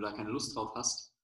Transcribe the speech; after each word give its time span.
du 0.00 0.06
da 0.06 0.12
keine 0.12 0.30
Lust 0.30 0.56
drauf 0.56 0.72
hast, 0.74 1.14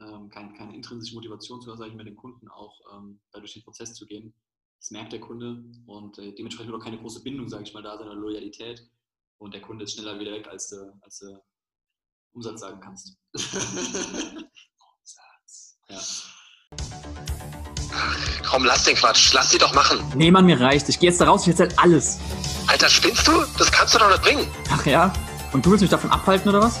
ähm, 0.00 0.28
kein, 0.30 0.54
keine 0.54 0.74
intrinsische 0.74 1.14
Motivation 1.14 1.60
zu 1.60 1.72
haben, 1.72 1.96
mit 1.96 2.06
dem 2.06 2.16
Kunden 2.16 2.48
auch 2.48 2.80
ähm, 2.94 3.20
da 3.32 3.38
durch 3.38 3.54
den 3.54 3.62
Prozess 3.62 3.94
zu 3.94 4.06
gehen, 4.06 4.34
das 4.80 4.90
merkt 4.90 5.12
der 5.12 5.20
Kunde 5.20 5.64
und 5.86 6.18
äh, 6.18 6.34
dementsprechend 6.34 6.72
wird 6.72 6.80
auch 6.80 6.84
keine 6.84 6.98
große 6.98 7.22
Bindung, 7.22 7.48
sage 7.48 7.64
ich 7.64 7.74
mal, 7.74 7.82
da, 7.82 7.96
sondern 7.96 8.18
Loyalität 8.18 8.82
und 9.38 9.54
der 9.54 9.62
Kunde 9.62 9.84
ist 9.84 9.94
schneller 9.94 10.18
wieder 10.18 10.32
weg, 10.32 10.48
als 10.48 10.68
du, 10.68 10.98
als 11.02 11.18
du 11.18 11.38
Umsatz 12.32 12.60
sagen 12.60 12.80
kannst. 12.80 13.16
Umsatz. 13.32 14.40
Ja. 15.90 15.98
Ach, 17.92 18.18
komm, 18.42 18.64
lass 18.64 18.84
den 18.84 18.96
Quatsch. 18.96 19.34
Lass 19.34 19.50
sie 19.50 19.58
doch 19.58 19.74
machen. 19.74 20.02
Nee, 20.16 20.30
Mann, 20.30 20.46
mir 20.46 20.58
reicht. 20.58 20.88
Ich 20.88 20.98
gehe 20.98 21.10
jetzt 21.10 21.20
da 21.20 21.26
raus, 21.26 21.42
ich 21.42 21.48
erzähl 21.48 21.68
alles. 21.76 22.18
Alter, 22.66 22.88
spinnst 22.88 23.28
du? 23.28 23.32
Das 23.58 23.70
kannst 23.70 23.94
du 23.94 23.98
doch 23.98 24.08
nicht 24.08 24.22
bringen. 24.22 24.46
Ach 24.70 24.84
ja? 24.86 25.12
Und 25.52 25.64
du 25.64 25.70
willst 25.70 25.82
mich 25.82 25.90
davon 25.90 26.10
abhalten, 26.10 26.48
oder 26.48 26.62
was? 26.62 26.80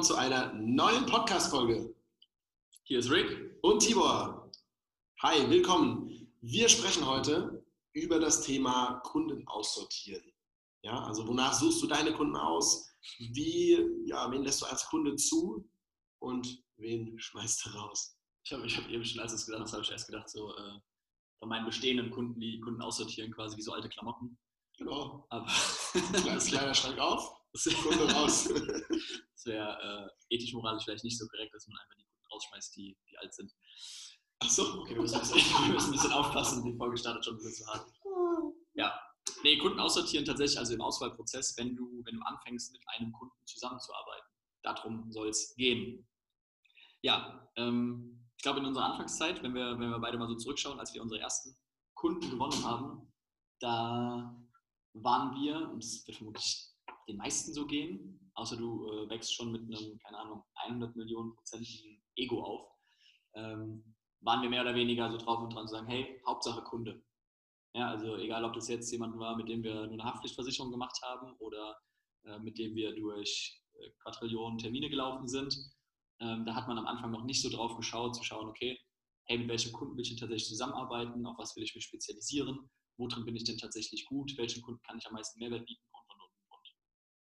Willkommen 0.00 0.02
zu 0.02 0.14
einer 0.14 0.54
neuen 0.54 1.04
Podcast-Folge. 1.04 1.94
Hier 2.84 3.00
ist 3.00 3.10
Rick 3.10 3.58
und 3.60 3.80
Tibor. 3.80 4.50
Hi, 5.20 5.50
willkommen. 5.50 6.32
Wir 6.40 6.70
sprechen 6.70 7.06
heute 7.06 7.66
über 7.92 8.18
das 8.18 8.40
Thema 8.40 9.00
Kunden 9.04 9.46
aussortieren. 9.46 10.24
Ja, 10.82 11.02
also 11.02 11.28
wonach 11.28 11.52
suchst 11.52 11.82
du 11.82 11.86
deine 11.86 12.14
Kunden 12.14 12.36
aus? 12.36 12.88
Wie, 13.18 13.78
ja, 14.06 14.30
wen 14.30 14.42
lässt 14.42 14.62
du 14.62 14.66
als 14.66 14.86
Kunde 14.86 15.16
zu 15.16 15.68
und 16.18 16.64
wen 16.78 17.18
schmeißt 17.18 17.66
du 17.66 17.70
raus? 17.70 18.16
Ich 18.42 18.54
habe 18.54 18.66
ich 18.66 18.76
hab 18.78 18.88
eben 18.88 19.04
schon, 19.04 19.20
als 19.20 19.32
du 19.32 19.36
es 19.36 19.44
gesagt 19.44 19.62
hast, 19.62 19.72
habe 19.74 19.82
ich 19.82 19.90
erst 19.90 20.06
gedacht, 20.06 20.30
so 20.30 20.50
äh, 20.56 20.80
von 21.40 21.48
meinen 21.50 21.66
bestehenden 21.66 22.10
Kunden, 22.10 22.40
die 22.40 22.58
Kunden 22.60 22.80
aussortieren, 22.80 23.32
quasi 23.32 23.58
wie 23.58 23.62
so 23.62 23.74
alte 23.74 23.90
Klamotten. 23.90 24.38
Genau. 24.78 25.26
Aber 25.28 25.46
Kleines 26.22 26.46
Kleiderschrank 26.48 26.98
auf, 26.98 27.39
Kunde 27.52 28.12
raus. 28.12 28.48
Das 29.40 29.46
wäre 29.46 30.10
äh, 30.28 30.34
ethisch, 30.34 30.52
moralisch 30.52 30.84
vielleicht 30.84 31.02
nicht 31.02 31.16
so 31.16 31.26
korrekt, 31.26 31.54
dass 31.54 31.66
man 31.66 31.78
einfach 31.78 31.94
die 31.96 32.04
Kunden 32.04 32.26
rausschmeißt, 32.30 32.76
die, 32.76 32.94
die 33.10 33.16
alt 33.16 33.32
sind. 33.32 33.50
Achso. 34.38 34.80
Okay, 34.80 34.94
wir 34.94 35.00
müssen, 35.00 35.18
wir 35.22 35.72
müssen 35.72 35.88
ein 35.88 35.92
bisschen 35.92 36.12
aufpassen, 36.12 36.62
die 36.62 36.76
Folge 36.76 36.98
startet 36.98 37.24
schon 37.24 37.34
ein 37.34 37.38
bisschen 37.38 37.64
zu 37.64 37.66
hart. 37.66 37.90
Ja. 38.74 39.00
Nee, 39.42 39.56
Kunden 39.56 39.80
aussortieren 39.80 40.26
tatsächlich, 40.26 40.58
also 40.58 40.74
im 40.74 40.82
Auswahlprozess, 40.82 41.56
wenn 41.56 41.74
du, 41.74 42.02
wenn 42.04 42.16
du 42.16 42.22
anfängst, 42.26 42.70
mit 42.72 42.82
einem 42.88 43.12
Kunden 43.12 43.46
zusammenzuarbeiten. 43.46 44.28
Darum 44.62 45.10
soll 45.10 45.30
es 45.30 45.54
gehen. 45.56 46.06
Ja, 47.00 47.50
ähm, 47.56 48.28
ich 48.36 48.42
glaube, 48.42 48.60
in 48.60 48.66
unserer 48.66 48.92
Anfangszeit, 48.92 49.42
wenn 49.42 49.54
wir, 49.54 49.78
wenn 49.78 49.90
wir 49.90 49.98
beide 49.98 50.18
mal 50.18 50.28
so 50.28 50.34
zurückschauen, 50.34 50.78
als 50.78 50.92
wir 50.92 51.00
unsere 51.00 51.20
ersten 51.20 51.56
Kunden 51.94 52.28
gewonnen 52.28 52.62
haben, 52.62 53.10
da 53.60 54.36
waren 54.94 55.34
wir, 55.40 55.70
und 55.70 55.82
das 55.82 56.06
wird 56.06 56.16
vermutlich 56.18 56.69
den 57.10 57.18
meisten 57.18 57.52
so 57.52 57.66
gehen, 57.66 58.30
außer 58.34 58.56
du 58.56 58.88
äh, 58.90 59.10
wächst 59.10 59.34
schon 59.34 59.52
mit 59.52 59.62
einem, 59.62 59.98
keine 59.98 60.18
Ahnung, 60.18 60.44
100 60.54 60.96
Millionen 60.96 61.34
prozentigen 61.34 62.02
Ego 62.16 62.42
auf, 62.42 62.70
ähm, 63.34 63.94
waren 64.20 64.42
wir 64.42 64.50
mehr 64.50 64.62
oder 64.62 64.74
weniger 64.74 65.10
so 65.10 65.18
drauf 65.18 65.40
und 65.40 65.54
dran 65.54 65.66
zu 65.66 65.74
sagen, 65.74 65.88
hey, 65.88 66.20
Hauptsache 66.26 66.62
Kunde. 66.62 67.02
Ja, 67.74 67.88
also 67.90 68.16
egal, 68.16 68.44
ob 68.44 68.52
das 68.54 68.68
jetzt 68.68 68.90
jemand 68.90 69.18
war, 69.18 69.36
mit 69.36 69.48
dem 69.48 69.62
wir 69.62 69.74
nur 69.74 69.92
eine 69.92 70.04
Haftpflichtversicherung 70.04 70.70
gemacht 70.70 70.98
haben 71.02 71.34
oder 71.38 71.78
äh, 72.24 72.38
mit 72.38 72.58
dem 72.58 72.74
wir 72.74 72.94
durch 72.94 73.62
äh, 73.74 73.90
Quadrillionen 74.02 74.58
Termine 74.58 74.90
gelaufen 74.90 75.28
sind, 75.28 75.54
ähm, 76.20 76.44
da 76.44 76.54
hat 76.54 76.68
man 76.68 76.78
am 76.78 76.86
Anfang 76.86 77.12
noch 77.12 77.24
nicht 77.24 77.40
so 77.40 77.48
drauf 77.48 77.76
geschaut, 77.76 78.16
zu 78.16 78.24
schauen, 78.24 78.48
okay, 78.48 78.78
hey, 79.24 79.38
mit 79.38 79.48
welchem 79.48 79.72
Kunden 79.72 79.96
will 79.96 80.02
ich 80.02 80.10
denn 80.10 80.18
tatsächlich 80.18 80.48
zusammenarbeiten, 80.48 81.24
auf 81.24 81.38
was 81.38 81.54
will 81.56 81.62
ich 81.62 81.74
mich 81.74 81.84
spezialisieren, 81.84 82.68
wo 82.98 83.06
drin 83.06 83.24
bin 83.24 83.36
ich 83.36 83.44
denn 83.44 83.56
tatsächlich 83.56 84.04
gut, 84.06 84.36
welchen 84.36 84.62
Kunden 84.62 84.82
kann 84.82 84.98
ich 84.98 85.06
am 85.06 85.14
meisten 85.14 85.38
Mehrwert 85.38 85.64
bieten 85.64 85.90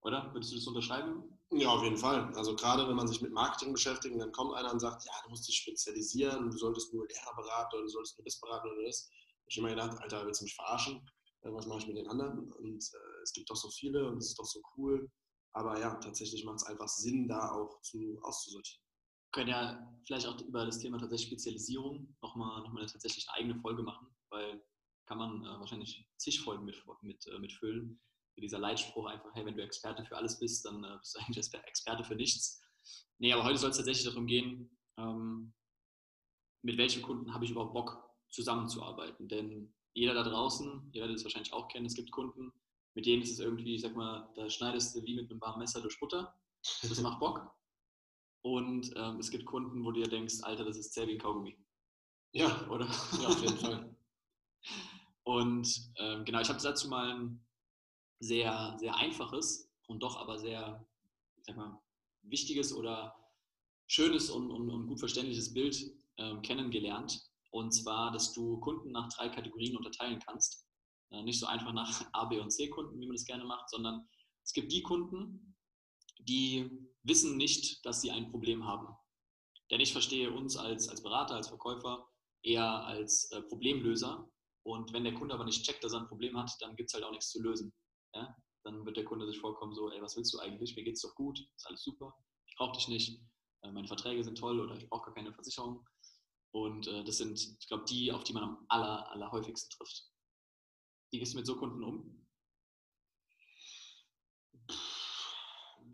oder? 0.05 0.31
Würdest 0.33 0.51
du 0.51 0.55
das 0.57 0.67
unterschreiben? 0.67 1.23
Ja, 1.51 1.69
auf 1.69 1.83
jeden 1.83 1.97
Fall. 1.97 2.31
Also 2.35 2.55
gerade 2.55 2.87
wenn 2.87 2.95
man 2.95 3.07
sich 3.07 3.21
mit 3.21 3.31
Marketing 3.31 3.73
beschäftigt, 3.73 4.19
dann 4.19 4.31
kommt 4.31 4.53
einer 4.53 4.71
und 4.71 4.79
sagt, 4.79 5.03
ja, 5.05 5.11
du 5.23 5.29
musst 5.29 5.47
dich 5.47 5.57
spezialisieren, 5.57 6.49
du 6.49 6.57
solltest 6.57 6.93
nur 6.93 7.07
Lehrer 7.07 7.35
beraten 7.35 7.75
oder 7.75 7.83
du 7.83 7.89
solltest 7.89 8.17
nur 8.17 8.25
das 8.25 8.39
beraten 8.39 8.69
oder 8.69 8.83
das. 8.85 9.09
Ich 9.47 9.57
habe 9.57 9.67
immer 9.67 9.75
gedacht, 9.75 10.01
Alter, 10.01 10.25
willst 10.25 10.41
du 10.41 10.45
mich 10.45 10.55
verarschen? 10.55 10.97
Äh, 11.41 11.51
was 11.51 11.65
mache 11.65 11.79
ich 11.79 11.87
mit 11.87 11.97
den 11.97 12.07
anderen? 12.07 12.51
Und 12.53 12.83
äh, 12.83 13.21
es 13.23 13.33
gibt 13.33 13.49
doch 13.49 13.55
so 13.55 13.69
viele 13.69 14.07
und 14.07 14.17
es 14.17 14.27
ist 14.27 14.39
doch 14.39 14.45
so 14.45 14.61
cool. 14.77 15.09
Aber 15.53 15.79
ja, 15.79 15.95
tatsächlich 15.95 16.43
macht 16.45 16.57
es 16.57 16.65
einfach 16.65 16.87
Sinn, 16.87 17.27
da 17.27 17.51
auch 17.51 17.81
zu, 17.81 18.19
auszusortieren. 18.21 18.81
Wir 19.23 19.31
können 19.31 19.49
ja 19.49 19.97
vielleicht 20.05 20.27
auch 20.27 20.39
über 20.41 20.65
das 20.65 20.79
Thema 20.79 20.97
tatsächlich 20.97 21.27
Spezialisierung 21.27 22.15
nochmal 22.21 22.61
noch 22.61 22.73
mal 22.73 22.85
tatsächlich 22.85 23.27
eine 23.29 23.37
eigene 23.37 23.61
Folge 23.61 23.83
machen, 23.83 24.07
weil 24.29 24.63
kann 25.07 25.17
man 25.17 25.43
äh, 25.43 25.59
wahrscheinlich 25.59 26.07
zig 26.17 26.41
Folgen 26.41 26.65
mit, 26.65 26.83
mit, 27.01 27.25
äh, 27.27 27.39
mitfüllen 27.39 27.99
dieser 28.41 28.59
Leitspruch 28.59 29.05
einfach, 29.07 29.33
hey, 29.33 29.45
wenn 29.45 29.55
du 29.55 29.63
Experte 29.63 30.03
für 30.05 30.17
alles 30.17 30.39
bist, 30.39 30.65
dann 30.65 30.83
äh, 30.83 30.97
bist 30.99 31.15
du 31.15 31.19
eigentlich 31.19 31.53
Experte 31.53 32.03
für 32.03 32.15
nichts. 32.15 32.61
Nee, 33.17 33.33
aber 33.33 33.43
heute 33.43 33.57
soll 33.57 33.69
es 33.69 33.77
tatsächlich 33.77 34.05
darum 34.05 34.27
gehen, 34.27 34.77
ähm, 34.97 35.53
mit 36.63 36.77
welchen 36.77 37.01
Kunden 37.01 37.33
habe 37.33 37.45
ich 37.45 37.51
überhaupt 37.51 37.73
Bock 37.73 38.09
zusammenzuarbeiten. 38.29 39.27
Denn 39.27 39.73
jeder 39.93 40.13
da 40.13 40.23
draußen, 40.23 40.89
ihr 40.91 41.01
werdet 41.01 41.17
es 41.17 41.23
wahrscheinlich 41.23 41.53
auch 41.53 41.67
kennen, 41.67 41.85
es 41.85 41.95
gibt 41.95 42.11
Kunden, 42.11 42.51
mit 42.95 43.05
denen 43.05 43.21
ist 43.21 43.31
es 43.31 43.39
irgendwie, 43.39 43.75
ich 43.75 43.81
sag 43.81 43.95
mal, 43.95 44.31
da 44.35 44.49
schneidest 44.49 44.95
du 44.95 45.03
wie 45.03 45.15
mit 45.15 45.29
einem 45.29 45.41
warmen 45.41 45.59
Messer 45.59 45.81
durch 45.81 45.99
Butter. 45.99 46.33
Das 46.81 46.99
macht 47.01 47.19
Bock. 47.19 47.51
Und 48.41 48.93
ähm, 48.95 49.19
es 49.19 49.29
gibt 49.29 49.45
Kunden, 49.45 49.83
wo 49.83 49.91
du 49.91 50.01
dir 50.01 50.09
denkst, 50.09 50.35
Alter, 50.43 50.65
das 50.65 50.77
ist 50.77 50.93
zäh 50.93 51.07
wie 51.07 51.13
ein 51.13 51.19
Kaugummi. 51.19 51.57
Ja, 52.33 52.67
oder? 52.69 52.85
Ja, 53.21 53.27
auf 53.27 53.41
jeden 53.41 53.57
Fall. 53.57 53.95
Und 55.23 55.91
ähm, 55.97 56.25
genau, 56.25 56.41
ich 56.41 56.49
habe 56.49 56.61
dazu 56.61 56.87
mal 56.87 57.11
ein 57.11 57.44
sehr, 58.19 58.75
sehr 58.79 58.95
einfaches 58.95 59.69
und 59.87 60.01
doch 60.03 60.17
aber 60.17 60.37
sehr, 60.37 60.85
sag 61.41 61.57
mal, 61.57 61.81
wichtiges 62.23 62.73
oder 62.73 63.15
schönes 63.87 64.29
und, 64.29 64.49
und, 64.51 64.69
und 64.69 64.87
gut 64.87 64.99
verständliches 64.99 65.53
Bild 65.53 65.77
ähm, 66.17 66.41
kennengelernt. 66.41 67.21
Und 67.51 67.71
zwar, 67.71 68.11
dass 68.11 68.33
du 68.33 68.59
Kunden 68.59 68.91
nach 68.91 69.09
drei 69.13 69.29
Kategorien 69.29 69.77
unterteilen 69.77 70.19
kannst. 70.19 70.65
Äh, 71.11 71.23
nicht 71.23 71.39
so 71.39 71.45
einfach 71.45 71.73
nach 71.73 72.05
A, 72.13 72.25
B 72.25 72.39
und 72.39 72.51
C 72.51 72.69
Kunden, 72.69 72.99
wie 72.99 73.05
man 73.05 73.15
das 73.15 73.25
gerne 73.25 73.45
macht, 73.45 73.69
sondern 73.69 74.07
es 74.43 74.53
gibt 74.53 74.71
die 74.71 74.81
Kunden, 74.81 75.55
die 76.19 76.69
wissen 77.03 77.37
nicht, 77.37 77.85
dass 77.85 78.01
sie 78.01 78.11
ein 78.11 78.31
Problem 78.31 78.65
haben. 78.65 78.87
Denn 79.71 79.79
ich 79.79 79.91
verstehe 79.91 80.31
uns 80.31 80.57
als, 80.57 80.89
als 80.89 81.01
Berater, 81.01 81.35
als 81.35 81.47
Verkäufer 81.47 82.07
eher 82.43 82.85
als 82.85 83.31
äh, 83.31 83.41
Problemlöser. 83.41 84.29
Und 84.63 84.93
wenn 84.93 85.03
der 85.03 85.13
Kunde 85.13 85.35
aber 85.35 85.45
nicht 85.45 85.63
checkt, 85.63 85.83
dass 85.83 85.93
er 85.93 86.01
ein 86.01 86.07
Problem 86.07 86.37
hat, 86.37 86.51
dann 86.59 86.75
gibt 86.75 86.89
es 86.89 86.93
halt 86.93 87.03
auch 87.03 87.11
nichts 87.11 87.29
zu 87.29 87.41
lösen 87.41 87.73
ja, 88.15 88.35
dann 88.63 88.85
wird 88.85 88.97
der 88.97 89.05
Kunde 89.05 89.27
sich 89.27 89.39
vorkommen 89.39 89.75
so, 89.75 89.91
ey, 89.91 90.01
was 90.01 90.15
willst 90.17 90.33
du 90.33 90.39
eigentlich? 90.39 90.75
Mir 90.75 90.83
geht's 90.83 91.01
doch 91.01 91.13
gut, 91.15 91.39
ist 91.55 91.67
alles 91.67 91.83
super, 91.83 92.17
ich 92.47 92.55
brauche 92.55 92.77
dich 92.77 92.87
nicht, 92.87 93.21
äh, 93.61 93.71
meine 93.71 93.87
Verträge 93.87 94.23
sind 94.23 94.37
toll 94.37 94.59
oder 94.59 94.75
ich 94.75 94.89
brauche 94.89 95.05
gar 95.05 95.15
keine 95.15 95.33
Versicherung. 95.33 95.85
Und 96.51 96.87
äh, 96.87 97.03
das 97.03 97.17
sind, 97.17 97.57
ich 97.59 97.67
glaube, 97.67 97.83
die, 97.85 98.11
auf 98.11 98.23
die 98.23 98.33
man 98.33 98.43
am 98.43 98.65
aller, 98.69 99.11
aller 99.11 99.31
häufigsten 99.31 99.69
trifft. 99.71 100.09
Wie 101.11 101.19
gehst 101.19 101.33
du 101.33 101.37
mit 101.37 101.45
so 101.45 101.57
Kunden 101.57 101.83
um? 101.83 102.25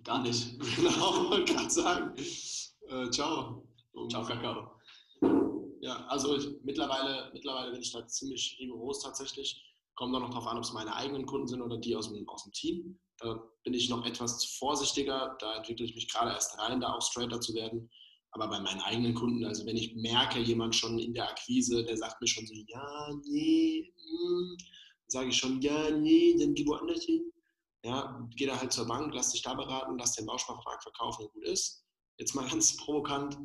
Gar 0.03 0.21
nicht. 0.21 0.59
Genau, 0.75 1.29
wollte 1.29 1.53
gerade 1.53 1.69
sagen. 1.69 2.15
Äh, 2.87 3.09
ciao. 3.09 3.67
Ciao, 4.09 4.23
Kakao. 4.25 4.79
Ja, 5.81 6.05
also 6.07 6.37
ich, 6.37 6.47
mittlerweile, 6.63 7.31
mittlerweile 7.33 7.71
bin 7.71 7.81
ich 7.81 7.91
da 7.91 8.05
ziemlich 8.07 8.57
rigoros 8.59 9.01
tatsächlich. 9.01 9.70
Kommt 9.95 10.13
dann 10.13 10.21
noch 10.21 10.29
darauf 10.29 10.47
an, 10.47 10.57
ob 10.57 10.63
es 10.63 10.73
meine 10.73 10.95
eigenen 10.95 11.25
Kunden 11.25 11.47
sind 11.47 11.61
oder 11.61 11.77
die 11.77 11.95
aus 11.95 12.11
dem, 12.11 12.27
aus 12.29 12.43
dem 12.43 12.53
Team. 12.53 12.99
Da 13.17 13.41
bin 13.63 13.73
ich 13.73 13.89
noch 13.89 14.05
etwas 14.05 14.43
vorsichtiger. 14.57 15.35
Da 15.39 15.57
entwickle 15.57 15.85
ich 15.85 15.95
mich 15.95 16.11
gerade 16.11 16.31
erst 16.31 16.57
rein, 16.57 16.81
da 16.81 16.93
auch 16.93 17.01
straighter 17.01 17.39
zu 17.39 17.53
werden. 17.53 17.89
Aber 18.31 18.47
bei 18.47 18.59
meinen 18.59 18.81
eigenen 18.81 19.13
Kunden, 19.13 19.43
also 19.45 19.65
wenn 19.65 19.75
ich 19.75 19.93
merke, 19.95 20.39
jemand 20.39 20.75
schon 20.75 20.97
in 20.99 21.13
der 21.13 21.29
Akquise, 21.29 21.83
der 21.83 21.97
sagt 21.97 22.21
mir 22.21 22.27
schon 22.27 22.47
so, 22.47 22.53
ja, 22.67 23.09
nee, 23.25 23.93
hm, 23.95 24.57
sage 25.07 25.29
ich 25.29 25.37
schon, 25.37 25.61
ja, 25.61 25.91
nee, 25.91 26.35
dann 26.39 26.53
geh 26.53 26.65
woanders 26.65 27.03
hin. 27.03 27.31
Ja, 27.83 28.27
geh 28.35 28.45
da 28.45 28.59
halt 28.59 28.71
zur 28.71 28.87
Bank, 28.87 29.13
lass 29.13 29.31
dich 29.31 29.41
da 29.41 29.53
beraten, 29.53 29.97
lass 29.97 30.15
den 30.15 30.25
Bausparvertrag 30.25 30.81
verkaufen 30.81 31.25
und 31.25 31.33
gut 31.33 31.43
ist. 31.45 31.83
jetzt 32.17 32.33
mal 32.33 32.47
ganz 32.49 32.77
provokant, 32.77 33.37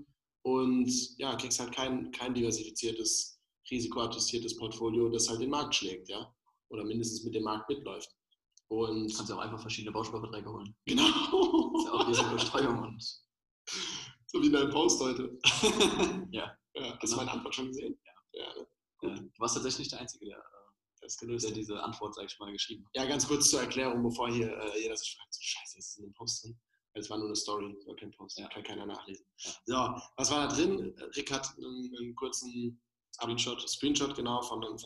und 0.47 1.19
ja, 1.19 1.35
kriegst 1.35 1.59
halt 1.59 1.75
kein, 1.75 2.13
kein 2.13 2.33
diversifiziertes, 2.33 3.41
risikoadjustiertes 3.69 4.57
Portfolio, 4.57 5.09
das 5.09 5.29
halt 5.29 5.41
den 5.41 5.51
Markt 5.51 5.75
schlägt, 5.75 6.09
ja, 6.09 6.33
oder 6.69 6.85
mindestens 6.85 7.25
mit 7.25 7.35
dem 7.35 7.45
Markt 7.45 7.69
mitläuft. 7.69 8.11
Und 8.69 9.09
Du 9.11 9.17
kannst 9.17 9.31
ja 9.31 9.37
auch 9.37 9.41
einfach 9.41 9.61
verschiedene 9.61 9.93
Bausparverträge 9.93 10.51
holen. 10.53 10.75
genau, 10.87 11.05
Das 11.73 11.83
ist 11.83 11.87
ja 11.87 11.93
auch 11.93 12.09
Risikostreuung 12.09 12.79
und 12.83 13.03
so 14.27 14.43
wie 14.43 14.51
dein 14.51 14.71
Post 14.71 15.01
heute. 15.01 15.39
ja. 16.31 16.57
Ja, 16.75 16.99
hast 17.01 17.13
du 17.13 17.17
meine 17.17 17.31
Antwort 17.31 17.55
schon 17.55 17.69
gesehen? 17.69 17.99
Ja, 18.33 18.43
ja 18.43 18.55
ne? 19.15 19.15
du 19.35 19.41
warst 19.41 19.55
tatsächlich 19.55 19.79
nicht 19.81 19.93
der 19.93 20.01
Einzige, 20.01 20.27
der, 20.27 20.39
äh, 20.39 20.43
das 21.01 21.13
ist 21.13 21.21
der 21.23 21.27
gelöst. 21.29 21.57
diese 21.57 21.83
Antwort, 21.83 22.15
sag 22.15 22.25
ich 22.27 22.39
mal, 22.39 22.53
geschrieben 22.53 22.85
hat. 22.85 22.91
Ja, 22.97 23.05
ganz 23.07 23.27
kurz 23.27 23.49
zur 23.51 23.61
Erklärung, 23.61 24.03
bevor 24.03 24.29
hier 24.31 24.49
äh, 24.59 24.83
jeder 24.83 24.97
sich 24.97 25.17
fragt, 25.17 25.33
so 25.33 25.41
scheiße, 25.43 25.79
ist 25.79 25.91
das 25.93 25.97
in 25.99 26.05
einem 26.05 26.15
Post 26.15 26.45
drin? 26.45 26.61
Es 26.95 27.09
war 27.11 27.19
nur 27.19 27.27
eine 27.27 27.37
Story, 27.37 27.75
es 27.79 27.87
war 27.87 27.95
kein 27.97 28.11
Post, 28.11 28.39
Ja. 28.39 28.49
kann 28.49 28.63
keiner 28.63 28.87
nachlesen. 28.87 29.25
Ja. 29.37 29.55
So, 29.97 30.03
was 30.17 30.31
war 30.31 30.49
da 30.49 30.55
drin? 30.55 30.95
Rick 31.17 31.31
hat 31.31 31.55
einen, 31.57 31.95
einen 31.99 32.15
kurzen 32.15 32.83
Screenshot, 33.15 33.67
Screenshot 33.69 34.15
genau 34.15 34.43
von 34.43 34.65
einem 34.65 34.77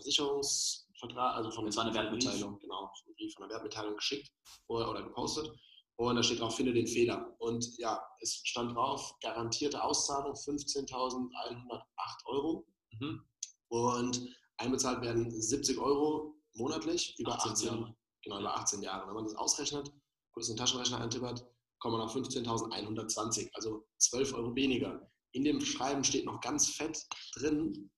Versicherungsvertrag, 1.01 1.37
also 1.37 1.51
von 1.51 1.65
war 1.75 1.83
eine 1.83 1.93
Brief, 1.93 2.03
Wertmitteilung. 2.03 2.59
Genau, 2.61 2.93
von 3.35 3.45
einer 3.45 3.53
Wertmitteilung 3.53 3.97
geschickt 3.97 4.31
oder, 4.69 4.91
oder 4.91 5.03
gepostet. 5.03 5.51
Und 5.97 6.17
da 6.17 6.23
steht 6.23 6.41
drauf, 6.41 6.57
finde 6.57 6.73
den 6.73 6.87
Fehler. 6.87 7.35
Und 7.41 7.77
ja, 7.79 8.03
es 8.21 8.41
stand 8.45 8.75
drauf, 8.75 9.15
garantierte 9.21 9.83
Auszahlung 9.83 10.33
15.108 10.33 12.27
Euro. 12.27 12.67
Mhm. 12.99 13.23
Und 13.69 14.37
einbezahlt 14.57 15.03
werden 15.03 15.31
70 15.31 15.79
Euro 15.79 16.35
monatlich 16.55 17.19
über 17.19 17.35
18 17.35 17.53
18, 17.53 17.69
Jahre. 17.69 17.97
Genau, 18.23 18.41
über 18.41 18.57
18 18.57 18.83
Jahre. 18.83 19.07
Wenn 19.09 19.15
man 19.15 19.25
das 19.25 19.35
ausrechnet, 19.35 19.93
kurz 20.33 20.49
in 20.49 20.55
den 20.55 20.61
Taschenrechner 20.61 21.01
eintippert, 21.01 21.47
kommt 21.81 21.93
man 21.93 22.03
auf 22.03 22.15
15.120, 22.15 23.51
also 23.55 23.87
12 23.99 24.35
Euro 24.35 24.55
weniger. 24.55 25.07
In 25.33 25.45
dem 25.45 25.61
Schreiben 25.61 26.03
steht 26.03 26.25
noch 26.25 26.41
ganz 26.41 26.71
fett 26.71 27.07
drin, 27.37 27.91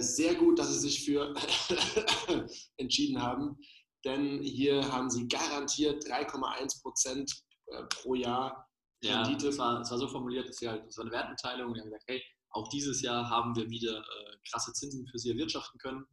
sehr 0.00 0.34
gut, 0.34 0.58
dass 0.58 0.72
Sie 0.72 0.78
sich 0.78 1.04
für 1.04 1.34
entschieden 2.76 3.20
haben, 3.20 3.56
denn 4.04 4.42
hier 4.42 4.90
haben 4.92 5.10
Sie 5.10 5.28
garantiert 5.28 6.04
3,1 6.04 6.82
Prozent 6.82 7.32
äh, 7.66 7.82
pro 7.84 8.14
Jahr 8.14 8.68
Ja, 9.02 9.22
Rendite. 9.22 9.48
es 9.48 9.58
war, 9.58 9.80
es 9.80 9.90
war 9.90 9.98
so 9.98 10.08
formuliert, 10.08 10.48
dass 10.48 10.56
sie 10.56 10.68
halt, 10.68 10.86
es 10.86 10.96
war 10.96 11.04
eine 11.04 11.12
Wertmitteilung 11.12 11.68
und 11.68 11.74
die 11.74 11.80
haben 11.80 11.88
gesagt, 11.88 12.04
hey, 12.06 12.22
auch 12.50 12.68
dieses 12.68 13.02
Jahr 13.02 13.28
haben 13.28 13.54
wir 13.56 13.68
wieder 13.68 13.98
äh, 13.98 14.36
krasse 14.50 14.72
Zinsen 14.72 15.06
für 15.08 15.18
sie 15.18 15.30
erwirtschaften 15.30 15.78
können. 15.80 16.04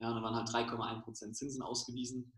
Ja, 0.00 0.10
und 0.10 0.16
da 0.16 0.22
waren 0.22 0.36
halt 0.36 0.48
3,1% 0.48 1.32
Zinsen 1.32 1.60
ausgewiesen 1.62 2.32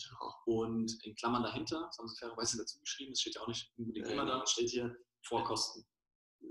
und 0.46 0.98
in 1.04 1.14
Klammern 1.14 1.42
dahinter, 1.42 1.82
das 1.86 1.98
haben 1.98 2.08
sie 2.08 2.16
fairerweise 2.18 2.56
dazu 2.56 2.80
geschrieben, 2.80 3.12
das 3.12 3.20
steht 3.20 3.34
ja 3.34 3.42
auch 3.42 3.48
nicht 3.48 3.70
unbedingt 3.76 4.08
immer 4.08 4.24
da, 4.24 4.46
steht 4.46 4.70
hier 4.70 4.96
Vorkosten. 5.26 5.84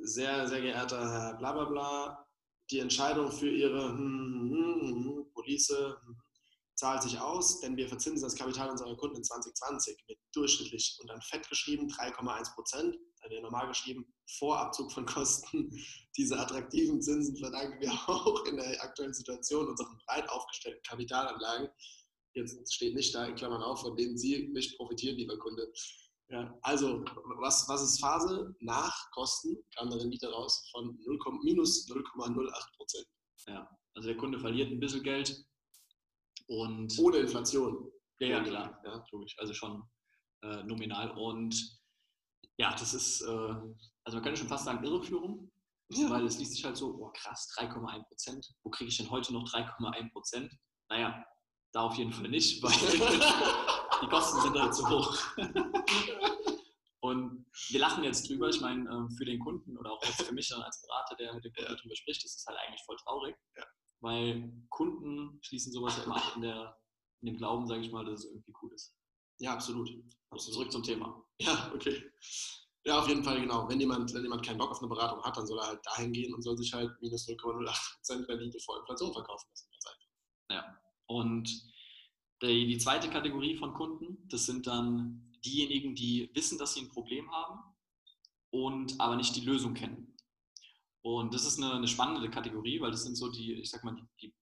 sehr, 0.01 0.47
sehr 0.47 0.62
geehrter 0.62 1.00
Herr 1.00 1.38
Blablabla, 1.38 2.28
die 2.71 2.80
Entscheidung 2.80 3.31
für 3.31 3.50
Ihre 3.50 3.89
hm, 3.89 4.51
hm, 4.51 5.04
hm, 5.06 5.31
Police 5.33 5.74
zahlt 6.80 7.04
sich 7.04 7.19
aus, 7.19 7.60
denn 7.60 7.75
wir 7.75 7.89
verzinsen 7.89 8.24
das 8.24 8.36
Kapital 8.36 8.69
unserer 8.69 8.95
Kunden 8.95 9.18
in 9.18 9.24
2020 9.24 9.98
mit 10.07 10.18
durchschnittlich 10.33 10.98
und 11.01 11.07
dann 11.10 11.21
fett 11.21 11.48
geschrieben 11.50 11.89
3,1 11.89 12.56
Prozent, 12.56 12.95
dann 13.21 13.31
wäre 13.31 13.42
normal 13.42 13.68
geschrieben 13.68 14.06
vor 14.38 14.57
Abzug 14.57 14.92
von 14.92 15.06
Kosten. 15.06 15.69
Diese 16.18 16.39
attraktiven 16.39 17.01
Zinsen 17.01 17.36
verdanken 17.36 17.81
wir 17.81 17.92
auch 18.07 18.45
in 18.45 18.56
der 18.56 18.81
aktuellen 18.81 19.13
Situation 19.13 19.68
unseren 19.68 19.98
breit 20.06 20.30
aufgestellten 20.30 20.81
Kapitalanlagen. 20.83 21.69
Jetzt 22.33 22.74
steht 22.74 22.95
nicht 22.95 23.13
da 23.13 23.25
in 23.25 23.36
Klammern 23.36 23.62
auf, 23.62 23.81
von 23.81 23.98
denen 23.98 24.18
Sie 24.18 24.48
nicht 24.50 24.77
profitieren, 24.77 25.18
lieber 25.18 25.38
Kunde. 25.38 25.69
Ja, 26.31 26.55
also, 26.61 27.03
was, 27.39 27.67
was 27.67 27.81
ist 27.81 27.99
Phase? 27.99 28.55
Nach 28.59 29.09
Kosten 29.11 29.57
kam 29.75 29.87
eine 29.87 29.99
Rendite 29.99 30.29
raus 30.31 30.67
von 30.71 30.95
0, 31.03 31.17
minus 31.43 31.87
0,08 31.89 32.77
Prozent. 32.77 33.07
Ja, 33.47 33.67
also 33.95 34.09
der 34.09 34.17
Kunde 34.17 34.39
verliert 34.39 34.71
ein 34.71 34.79
bisschen 34.79 35.01
Geld 35.01 35.43
und 36.47 36.97
Ohne 36.99 37.17
Inflation. 37.17 37.91
Ja, 38.19 38.27
ja, 38.27 38.43
klar, 38.43 38.79
Ja. 38.85 39.03
logisch, 39.11 39.35
also 39.39 39.53
schon 39.53 39.83
äh, 40.43 40.63
nominal. 40.63 41.11
Und 41.17 41.79
ja, 42.57 42.71
das 42.75 42.93
ist, 42.93 43.21
äh, 43.21 43.25
also 43.27 44.17
man 44.17 44.21
könnte 44.21 44.37
schon 44.37 44.47
fast 44.49 44.65
sagen, 44.65 44.83
Irreführung, 44.83 45.51
Ja. 45.91 46.09
weil 46.11 46.25
es 46.27 46.37
liest 46.37 46.51
sich 46.53 46.63
halt 46.63 46.77
so, 46.77 46.93
oh 46.93 47.11
krass, 47.11 47.47
3,1 47.57 48.03
Prozent. 48.07 48.47
Wo 48.63 48.69
kriege 48.69 48.89
ich 48.89 48.97
denn 48.97 49.09
heute 49.09 49.33
noch 49.33 49.45
3,1 49.49 50.11
Prozent? 50.11 50.53
Naja, 50.89 51.25
da 51.71 51.81
auf 51.81 51.95
jeden 51.95 52.13
Fall 52.13 52.29
nicht, 52.29 52.61
weil 52.61 52.71
die 54.01 54.07
Kosten 54.07 54.41
sind 54.41 54.59
halt 54.59 54.73
zu 54.73 54.87
hoch. 54.89 55.17
Und 57.01 57.45
wir 57.69 57.79
lachen 57.79 58.03
jetzt 58.03 58.29
drüber. 58.29 58.49
Ich 58.49 58.59
meine, 58.61 58.89
äh, 58.89 59.15
für 59.15 59.25
den 59.25 59.39
Kunden 59.39 59.77
oder 59.77 59.91
auch 59.91 60.03
jetzt 60.03 60.23
für 60.23 60.33
mich 60.33 60.53
als 60.53 60.81
Berater, 60.81 61.15
der 61.15 61.33
mit 61.33 61.45
dem 61.45 61.53
Kunden 61.53 61.75
drüber 61.75 61.95
spricht, 61.95 62.23
ist 62.25 62.37
es 62.37 62.45
halt 62.45 62.57
eigentlich 62.59 62.83
voll 62.85 62.97
traurig. 62.97 63.35
Weil 64.01 64.51
Kunden 64.69 65.39
schließen 65.41 65.71
sowas 65.71 65.97
ja 65.97 66.03
immer 66.03 66.17
ab 66.17 66.33
in, 66.35 66.41
der, 66.41 66.77
in 67.21 67.27
dem 67.27 67.37
Glauben, 67.37 67.67
sage 67.67 67.81
ich 67.81 67.91
mal, 67.91 68.05
dass 68.05 68.19
es 68.19 68.25
irgendwie 68.25 68.53
cool 68.61 68.73
ist. 68.73 68.95
Ja, 69.39 69.53
absolut. 69.53 69.89
Also 70.29 70.51
zurück 70.51 70.71
zum 70.71 70.83
Thema. 70.83 71.23
Ja, 71.39 71.71
okay. 71.73 72.03
Ja, 72.85 72.99
auf 72.99 73.07
jeden 73.07 73.23
Fall, 73.23 73.41
genau. 73.41 73.67
Wenn 73.67 73.79
jemand, 73.79 74.13
wenn 74.13 74.23
jemand 74.23 74.45
keinen 74.45 74.57
Bock 74.57 74.71
auf 74.71 74.79
eine 74.79 74.87
Beratung 74.87 75.21
hat, 75.23 75.35
dann 75.35 75.47
soll 75.47 75.59
er 75.59 75.67
halt 75.67 75.85
dahin 75.85 76.13
gehen 76.13 76.33
und 76.33 76.41
soll 76.41 76.57
sich 76.57 76.73
halt 76.73 76.91
minus 77.01 77.27
0,08% 77.27 78.27
Rendite 78.27 78.59
vor 78.59 78.79
Inflation 78.79 79.13
verkaufen 79.13 79.47
lassen. 79.49 79.69
Einfach. 80.49 80.79
Und 81.07 81.49
die, 82.41 82.68
die 82.68 82.77
zweite 82.77 83.09
Kategorie 83.09 83.56
von 83.56 83.74
Kunden, 83.74 84.27
das 84.30 84.45
sind 84.45 84.68
dann 84.68 85.31
diejenigen, 85.45 85.95
die 85.95 86.30
wissen, 86.33 86.57
dass 86.57 86.74
sie 86.74 86.81
ein 86.81 86.89
Problem 86.89 87.31
haben 87.31 87.59
und 88.51 89.00
aber 89.00 89.15
nicht 89.15 89.36
die 89.36 89.45
Lösung 89.45 89.74
kennen. 89.74 90.15
Und 91.01 91.33
das 91.33 91.45
ist 91.45 91.57
eine, 91.57 91.74
eine 91.74 91.88
spannende 91.88 92.30
Kategorie, 92.30 92.81
weil 92.81 92.91
das 92.91 93.03
sind 93.03 93.15
so 93.15 93.31
die, 93.31 93.53
ich 93.53 93.69
sag 93.69 93.83
mal, 93.83 93.95
die, 93.95 94.07
die 94.21 94.33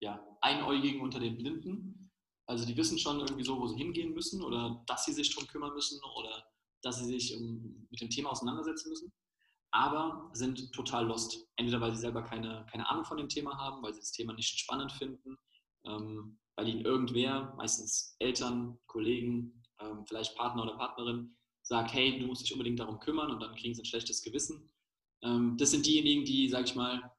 ja, 0.00 0.24
Einäugigen 0.40 1.00
unter 1.00 1.20
den 1.20 1.36
Blinden. 1.36 2.10
Also 2.46 2.64
die 2.64 2.76
wissen 2.76 2.98
schon 2.98 3.20
irgendwie 3.20 3.44
so, 3.44 3.60
wo 3.60 3.66
sie 3.66 3.76
hingehen 3.76 4.14
müssen 4.14 4.42
oder 4.42 4.82
dass 4.86 5.04
sie 5.04 5.12
sich 5.12 5.34
darum 5.34 5.48
kümmern 5.48 5.74
müssen 5.74 6.00
oder 6.16 6.44
dass 6.82 6.98
sie 6.98 7.04
sich 7.04 7.36
um, 7.36 7.86
mit 7.90 8.00
dem 8.00 8.08
Thema 8.08 8.30
auseinandersetzen 8.30 8.88
müssen, 8.88 9.12
aber 9.70 10.30
sind 10.32 10.72
total 10.72 11.06
lost. 11.06 11.46
Entweder 11.56 11.80
weil 11.80 11.94
sie 11.94 12.00
selber 12.00 12.22
keine, 12.22 12.64
keine 12.70 12.88
Ahnung 12.88 13.04
von 13.04 13.18
dem 13.18 13.28
Thema 13.28 13.56
haben, 13.58 13.82
weil 13.82 13.92
sie 13.92 14.00
das 14.00 14.12
Thema 14.12 14.32
nicht 14.32 14.58
spannend 14.58 14.92
finden, 14.92 15.36
ähm, 15.84 16.38
weil 16.58 16.68
ihnen 16.68 16.84
irgendwer, 16.84 17.54
meistens 17.56 18.16
Eltern, 18.18 18.76
Kollegen, 18.86 19.62
ähm, 19.80 20.04
vielleicht 20.08 20.34
Partner 20.34 20.64
oder 20.64 20.76
Partnerin, 20.76 21.36
sagt, 21.62 21.92
hey, 21.92 22.18
du 22.18 22.26
musst 22.26 22.42
dich 22.42 22.52
unbedingt 22.52 22.80
darum 22.80 22.98
kümmern 22.98 23.30
und 23.30 23.40
dann 23.40 23.54
kriegen 23.54 23.76
sie 23.76 23.82
ein 23.82 23.84
schlechtes 23.84 24.22
Gewissen. 24.22 24.68
Ähm, 25.22 25.56
das 25.56 25.70
sind 25.70 25.86
diejenigen, 25.86 26.24
die, 26.24 26.48
sag 26.48 26.64
ich 26.64 26.74
mal, 26.74 27.12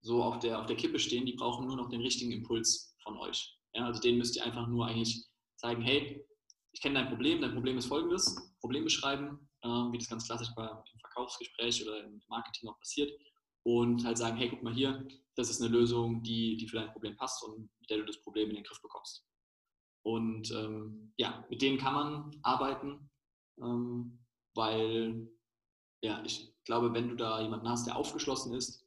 so 0.00 0.24
auf 0.24 0.40
der, 0.40 0.58
auf 0.58 0.66
der 0.66 0.74
Kippe 0.74 0.98
stehen, 0.98 1.26
die 1.26 1.34
brauchen 1.34 1.68
nur 1.68 1.76
noch 1.76 1.90
den 1.90 2.00
richtigen 2.00 2.32
Impuls 2.32 2.96
von 3.04 3.16
euch. 3.18 3.56
Ja, 3.72 3.86
also 3.86 4.00
denen 4.00 4.18
müsst 4.18 4.34
ihr 4.34 4.44
einfach 4.44 4.66
nur 4.66 4.86
eigentlich 4.86 5.24
zeigen, 5.54 5.82
hey, 5.82 6.26
ich 6.72 6.80
kenne 6.80 6.96
dein 6.96 7.08
Problem, 7.08 7.40
dein 7.40 7.54
Problem 7.54 7.78
ist 7.78 7.86
folgendes, 7.86 8.34
Problem 8.60 8.82
beschreiben, 8.82 9.48
äh, 9.62 9.68
wie 9.68 9.98
das 9.98 10.08
ganz 10.08 10.26
klassisch 10.26 10.50
bei, 10.56 10.66
im 10.66 10.98
Verkaufsgespräch 10.98 11.86
oder 11.86 12.04
im 12.04 12.20
Marketing 12.26 12.68
auch 12.68 12.78
passiert 12.80 13.12
und 13.64 14.04
halt 14.04 14.18
sagen, 14.18 14.36
hey, 14.36 14.48
guck 14.48 14.62
mal 14.62 14.74
hier, 14.74 15.06
das 15.36 15.50
ist 15.50 15.60
eine 15.60 15.70
Lösung, 15.70 16.22
die, 16.22 16.56
die 16.56 16.68
für 16.68 16.76
dein 16.76 16.92
Problem 16.92 17.16
passt 17.16 17.42
und 17.44 17.70
mit 17.80 17.90
der 17.90 17.98
du 17.98 18.04
das 18.04 18.22
Problem 18.22 18.48
in 18.50 18.56
den 18.56 18.64
Griff 18.64 18.80
bekommst. 18.80 19.24
Und 20.02 20.50
ähm, 20.52 21.12
ja, 21.18 21.44
mit 21.50 21.62
denen 21.62 21.78
kann 21.78 21.94
man 21.94 22.40
arbeiten, 22.42 23.10
ähm, 23.60 24.18
weil 24.54 25.30
ja, 26.02 26.22
ich 26.24 26.54
glaube, 26.64 26.94
wenn 26.94 27.08
du 27.08 27.16
da 27.16 27.40
jemanden 27.40 27.68
hast, 27.68 27.86
der 27.86 27.96
aufgeschlossen 27.96 28.54
ist, 28.54 28.86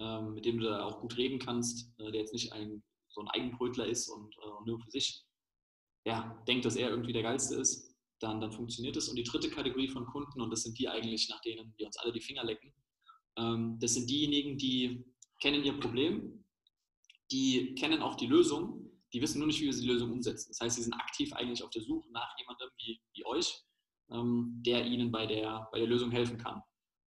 ähm, 0.00 0.34
mit 0.34 0.44
dem 0.46 0.58
du 0.58 0.64
da 0.64 0.84
auch 0.84 1.00
gut 1.00 1.16
reden 1.16 1.38
kannst, 1.38 1.92
äh, 1.98 2.10
der 2.10 2.20
jetzt 2.20 2.32
nicht 2.32 2.52
ein, 2.52 2.82
so 3.08 3.20
ein 3.20 3.28
Eigenbrötler 3.28 3.86
ist 3.86 4.08
und 4.08 4.34
äh, 4.38 4.66
nur 4.66 4.80
für 4.80 4.90
sich 4.90 5.24
ja, 6.06 6.42
denkt, 6.48 6.64
dass 6.64 6.76
er 6.76 6.90
irgendwie 6.90 7.12
der 7.12 7.22
Geilste 7.22 7.56
ist, 7.56 7.94
dann, 8.20 8.40
dann 8.40 8.52
funktioniert 8.52 8.96
es. 8.96 9.08
Und 9.08 9.16
die 9.16 9.22
dritte 9.24 9.50
Kategorie 9.50 9.88
von 9.88 10.06
Kunden, 10.06 10.40
und 10.40 10.50
das 10.50 10.62
sind 10.62 10.78
die 10.78 10.88
eigentlich, 10.88 11.28
nach 11.28 11.40
denen 11.42 11.74
wir 11.76 11.86
uns 11.86 11.96
alle 11.98 12.12
die 12.12 12.20
Finger 12.20 12.44
lecken, 12.44 12.74
ähm, 13.36 13.78
das 13.80 13.94
sind 13.94 14.08
diejenigen, 14.08 14.58
die 14.58 15.04
kennen 15.40 15.64
ihr 15.64 15.78
Problem, 15.78 16.44
die 17.30 17.74
kennen 17.74 18.02
auch 18.02 18.14
die 18.14 18.26
Lösung, 18.26 18.90
die 19.12 19.22
wissen 19.22 19.38
nur 19.38 19.46
nicht, 19.46 19.60
wie 19.60 19.66
wir 19.66 19.72
die 19.72 19.86
Lösung 19.86 20.12
umsetzen. 20.12 20.50
Das 20.50 20.60
heißt, 20.60 20.76
sie 20.76 20.82
sind 20.82 20.94
aktiv 20.94 21.32
eigentlich 21.32 21.62
auf 21.62 21.70
der 21.70 21.82
Suche 21.82 22.10
nach 22.12 22.36
jemandem 22.38 22.68
wie, 22.78 23.00
wie 23.12 23.26
euch, 23.26 23.62
ähm, 24.10 24.60
der 24.66 24.84
ihnen 24.86 25.10
bei 25.10 25.26
der, 25.26 25.68
bei 25.72 25.78
der 25.78 25.88
Lösung 25.88 26.10
helfen 26.10 26.38
kann. 26.38 26.62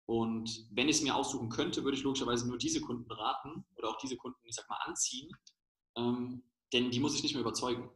Und 0.05 0.67
wenn 0.71 0.89
ich 0.89 0.97
es 0.97 1.01
mir 1.01 1.15
aussuchen 1.15 1.49
könnte, 1.49 1.83
würde 1.83 1.97
ich 1.97 2.03
logischerweise 2.03 2.47
nur 2.47 2.57
diese 2.57 2.81
Kunden 2.81 3.07
beraten 3.07 3.65
oder 3.75 3.89
auch 3.89 3.97
diese 3.97 4.17
Kunden, 4.17 4.39
ich 4.43 4.55
sag 4.55 4.69
mal, 4.69 4.79
anziehen, 4.85 5.31
ähm, 5.95 6.43
denn 6.73 6.91
die 6.91 6.99
muss 6.99 7.15
ich 7.15 7.23
nicht 7.23 7.33
mehr 7.33 7.41
überzeugen. 7.41 7.89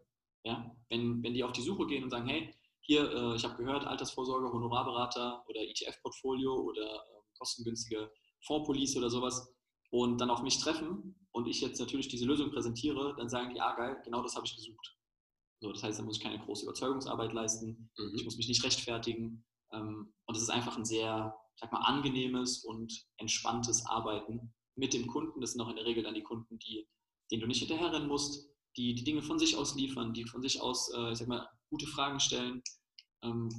Ja? 0.44 0.74
Wenn, 0.90 1.22
wenn 1.22 1.34
die 1.34 1.44
auf 1.44 1.52
die 1.52 1.62
Suche 1.62 1.86
gehen 1.88 2.04
und 2.04 2.10
sagen, 2.10 2.28
hey, 2.28 2.54
hier, 2.80 3.12
äh, 3.12 3.36
ich 3.36 3.44
habe 3.44 3.58
gehört, 3.58 3.86
Altersvorsorge, 3.86 4.52
Honorarberater 4.52 5.44
oder 5.48 5.62
ETF-Portfolio 5.62 6.56
oder 6.56 7.04
kostengünstige 7.38 8.12
Fondspolice 8.46 8.98
oder 8.98 9.10
sowas 9.10 9.54
und 9.90 10.20
dann 10.20 10.30
auf 10.30 10.42
mich 10.42 10.60
treffen 10.60 11.28
und 11.32 11.48
ich 11.48 11.62
jetzt 11.62 11.80
natürlich 11.80 12.08
diese 12.08 12.26
Lösung 12.26 12.52
präsentiere, 12.52 13.16
dann 13.18 13.30
sagen 13.30 13.54
die, 13.54 13.62
ah 13.62 13.76
geil, 13.76 14.02
genau 14.04 14.22
das 14.22 14.36
habe 14.36 14.46
ich 14.46 14.56
gesucht. 14.56 14.96
So, 15.60 15.72
das 15.72 15.82
heißt, 15.82 16.00
da 16.00 16.04
muss 16.04 16.18
ich 16.18 16.24
keine 16.24 16.40
große 16.40 16.66
Überzeugungsarbeit 16.66 17.34
leisten, 17.34 17.90
ich 18.16 18.24
muss 18.24 18.38
mich 18.38 18.48
nicht 18.48 18.64
rechtfertigen 18.64 19.46
ähm, 19.72 20.14
und 20.26 20.36
es 20.38 20.44
ist 20.44 20.50
einfach 20.50 20.78
ein 20.78 20.86
sehr 20.86 21.36
sag 21.60 21.72
mal, 21.72 21.82
angenehmes 21.82 22.64
und 22.64 22.94
entspanntes 23.18 23.86
Arbeiten 23.86 24.54
mit 24.76 24.94
dem 24.94 25.08
Kunden. 25.08 25.42
Das 25.42 25.54
sind 25.54 25.62
auch 25.62 25.70
in 25.70 25.76
der 25.76 25.86
Regel 25.86 26.04
dann 26.04 26.14
die 26.14 26.24
Kunden, 26.24 26.60
die, 26.60 26.88
denen 27.32 27.42
du 27.42 27.48
nicht 27.48 27.60
hinterherrennen 27.60 28.08
musst, 28.08 28.50
die 28.78 28.94
die 28.94 29.04
Dinge 29.04 29.24
von 29.24 29.40
sich 29.40 29.58
aus 29.58 29.76
liefern, 29.76 30.14
die 30.14 30.26
von 30.26 30.42
sich 30.42 30.62
aus, 30.62 30.92
äh, 30.94 31.12
ich 31.12 31.18
sag 31.18 31.28
mal, 31.28 31.50
gute 31.70 31.88
Fragen 31.88 32.20
stellen, 32.20 32.62
ähm, 33.24 33.50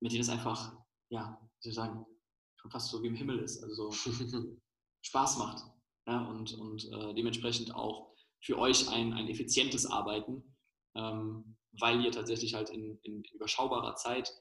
mit 0.00 0.12
denen 0.12 0.20
es 0.20 0.28
einfach, 0.28 0.76
ja, 1.08 1.40
wie 1.62 1.68
fast 2.70 2.90
so 2.90 3.02
wie 3.02 3.08
im 3.08 3.14
Himmel 3.14 3.38
ist, 3.38 3.62
also 3.62 3.90
so 3.90 4.12
Spaß 5.02 5.38
macht. 5.38 5.64
Ja, 6.06 6.24
und 6.28 6.54
und 6.54 6.84
äh, 6.92 7.14
dementsprechend 7.14 7.74
auch 7.74 8.14
für 8.40 8.58
euch 8.58 8.88
ein, 8.88 9.12
ein 9.12 9.28
effizientes 9.28 9.86
Arbeiten, 9.86 10.56
ähm, 10.94 11.56
weil 11.80 12.04
ihr 12.04 12.12
tatsächlich 12.12 12.54
halt 12.54 12.70
in, 12.70 12.98
in 13.02 13.24
überschaubarer 13.34 13.96
Zeit 13.96 14.32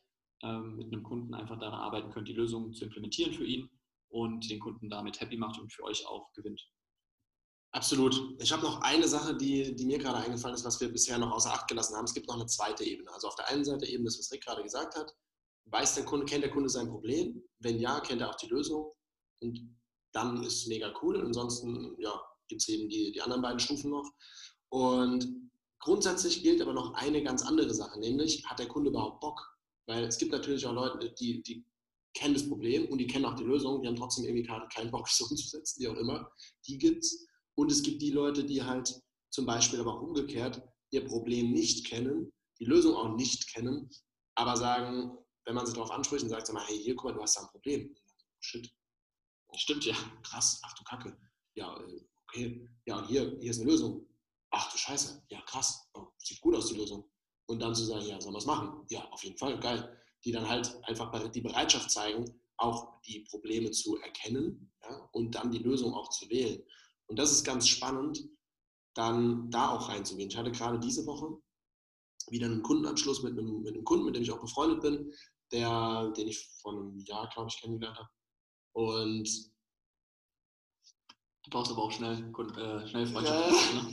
ähm, 0.44 0.75
mit 0.75 0.88
einem 0.88 1.03
Kunden 1.03 1.34
einfach 1.34 1.58
daran 1.60 1.79
arbeiten 1.79 2.12
könnt, 2.12 2.27
die 2.27 2.34
Lösung 2.34 2.74
zu 2.74 2.86
implementieren 2.86 3.34
für 3.34 3.46
ihn 3.46 3.70
und 4.10 4.50
den 4.50 4.60
Kunden 4.60 4.89
damit 4.89 5.20
happy 5.20 5.38
macht 5.38 5.60
und 5.60 5.72
für 5.72 5.84
euch 5.84 6.05
auch 6.08 6.32
gewinnt. 6.34 6.62
Absolut. 7.72 8.41
Ich 8.41 8.53
habe 8.53 8.63
noch 8.63 8.82
eine 8.82 9.08
Sache, 9.08 9.36
die, 9.36 9.75
die 9.75 9.86
mir 9.86 9.98
gerade 9.98 10.20
eingefallen 10.20 10.55
ist, 10.55 10.63
was 10.63 10.79
wir 10.79 10.88
bisher 10.88 11.17
noch 11.17 11.32
außer 11.32 11.51
Acht 11.51 11.67
gelassen 11.67 11.98
haben. 11.98 12.05
Es 12.05 12.13
gibt 12.13 12.27
noch 12.27 12.36
eine 12.36 12.46
zweite 12.46 12.86
Ebene. 12.86 13.12
Also 13.12 13.27
auf 13.27 13.36
der 13.36 13.50
einen 13.50 13.65
Seite 13.65 13.86
eben 13.86 14.05
das, 14.05 14.17
was 14.17 14.32
Rick 14.32 14.46
gerade 14.46 14.63
gesagt 14.63 14.96
hat. 14.96 15.13
Weiß 15.65 15.95
der 15.95 16.05
Kunde, 16.05 16.25
kennt 16.25 16.43
der 16.43 16.51
Kunde 16.51 16.69
sein 16.69 16.89
Problem? 16.89 17.41
Wenn 17.60 17.79
ja, 17.79 18.00
kennt 18.00 18.22
er 18.22 18.29
auch 18.29 18.36
die 18.36 18.48
Lösung. 18.48 18.91
Und 19.41 19.75
dann 20.13 20.43
ist 20.43 20.62
es 20.62 20.67
mega 20.67 20.93
cool. 21.01 21.19
Ansonsten 21.22 21.95
ja, 22.00 22.22
gibt 22.48 22.62
es 22.62 22.69
eben 22.69 22.89
die, 22.89 23.12
die 23.12 23.22
anderen 23.22 23.41
beiden 23.41 23.60
Stufen 23.60 23.91
noch. 23.91 24.10
Und 24.69 25.27
grundsätzlich 25.79 26.43
gilt 26.43 26.62
aber 26.62 26.74
noch 26.74 26.93
eine 26.93 27.24
ganz 27.24 27.43
andere 27.43 27.74
Sache, 27.74 28.00
nämlich 28.00 28.45
hat 28.45 28.60
der 28.60 28.67
Kunde 28.67 28.89
überhaupt 28.89 29.22
Bock? 29.22 29.41
Weil 29.88 30.05
es 30.05 30.17
gibt 30.17 30.31
natürlich 30.31 30.65
auch 30.65 30.74
Leute, 30.74 31.13
die, 31.19 31.43
die 31.43 31.65
kennen 32.15 32.34
das 32.34 32.48
Problem 32.48 32.88
und 32.88 32.98
die 32.98 33.07
kennen 33.07 33.25
auch 33.25 33.36
die 33.36 33.43
Lösung, 33.43 33.81
die 33.81 33.88
haben 33.88 33.95
trotzdem 33.95 34.25
irgendwie 34.25 34.48
keinen 34.74 34.91
Bock, 34.91 35.05
das 35.19 35.22
umzusetzen, 35.22 35.81
wie 35.81 35.88
auch 35.88 35.98
immer. 35.98 36.31
Die 36.67 36.77
gibt 36.77 37.03
es. 37.03 37.27
Und 37.57 37.72
es 37.72 37.84
gibt 37.84 38.01
die 38.01 38.12
Leute, 38.12 38.43
die 38.43 38.63
halt 38.63 38.93
zum 39.29 39.45
Beispiel 39.45 39.79
aber 39.79 39.93
auch 39.93 40.01
umgekehrt 40.01 40.62
ihr 40.91 41.05
Problem 41.05 41.51
nicht 41.51 41.86
kennen, 41.88 42.31
die 42.60 42.65
Lösung 42.65 42.95
auch 42.95 43.15
nicht 43.15 43.53
kennen, 43.53 43.89
aber 44.36 44.55
sagen, 44.57 45.17
wenn 45.46 45.56
man 45.56 45.66
sie 45.66 45.74
darauf 45.74 45.92
anspricht 45.92 46.24
und 46.24 46.30
sagt, 46.30 46.48
sag 46.48 46.54
mal, 46.54 46.66
hey, 46.66 46.78
hier, 46.78 46.96
guck 46.96 47.06
mal, 47.06 47.14
du 47.14 47.22
hast 47.22 47.38
da 47.38 47.42
ein 47.42 47.50
Problem. 47.50 47.96
Shit. 48.40 48.72
Stimmt, 49.56 49.86
ja. 49.86 49.96
Krass. 50.24 50.60
Ach 50.64 50.74
du 50.74 50.84
Kacke. 50.84 51.18
Ja, 51.56 51.78
äh, 51.80 52.06
okay. 52.28 52.70
Ja, 52.86 52.98
und 52.98 53.08
hier, 53.08 53.38
hier 53.40 53.52
ist 53.52 53.62
eine 53.62 53.72
Lösung. 53.72 54.06
Ach 54.52 54.72
du 54.72 54.78
Scheiße. 54.78 55.24
Ja, 55.30 55.42
krass. 55.42 55.88
Oh, 55.94 56.08
sieht 56.18 56.42
gut 56.42 56.56
aus, 56.56 56.68
die 56.68 56.75
Lösung. 56.75 57.10
Und 57.48 57.60
dann 57.60 57.75
zu 57.75 57.86
sagen, 57.86 58.06
ja, 58.06 58.20
sollen 58.20 58.34
wir 58.34 58.40
es 58.40 58.46
machen? 58.46 58.86
Ja, 58.90 59.08
auf 59.12 59.24
jeden 59.24 59.38
Fall, 59.38 59.60
geil. 59.60 60.02
Die 60.24 60.32
dann 60.32 60.50
halt 60.50 60.75
einfach 60.84 61.30
die 61.30 61.42
Bereitschaft 61.42 61.92
zeigen, 61.92 62.25
auch 62.58 63.02
die 63.02 63.22
Probleme 63.30 63.72
zu 63.72 63.98
erkennen 63.98 64.72
ja, 64.84 65.10
und 65.12 65.36
dann 65.36 65.52
die 65.52 65.60
Lösung 65.60 65.94
auch 65.94 66.10
zu 66.10 66.30
wählen. 66.30 66.64
Und 67.08 67.20
das 67.20 67.32
ist 67.32 67.44
ganz 67.44 67.68
spannend, 67.68 68.28
dann 68.96 69.50
da 69.52 69.72
auch 69.72 69.90
reinzugehen. 69.90 70.30
Ich 70.30 70.38
hatte 70.38 70.52
gerade 70.52 70.80
diese 70.80 71.06
Woche 71.06 71.38
wieder 72.30 72.48
einen 72.48 72.64
Kundenanschluss 72.64 73.22
mit 73.22 73.34
einem, 73.34 73.62
mit 73.62 73.75
einem 73.75 73.84
Kunden, 73.84 74.06
mit 74.06 74.16
dem 74.16 74.24
ich 74.24 74.32
auch 74.32 74.42
befreundet 74.42 74.82
bin, 74.82 75.14
der, 75.52 76.12
den 76.16 76.28
ich 76.28 76.48
vor 76.62 76.74
einem 76.74 77.00
Jahr, 77.00 77.30
glaube 77.30 77.50
ich, 77.50 77.62
kennengelernt 77.62 77.98
habe. 77.98 78.10
Und 78.74 79.56
Du 81.46 81.52
brauchst 81.52 81.72
aber 81.72 81.84
auch 81.84 81.92
schnell, 81.92 82.14
äh, 82.14 82.88
schnell 82.88 83.06
Freundschaft. 83.06 83.52
Ja. 83.52 83.84
Ne? 83.84 83.92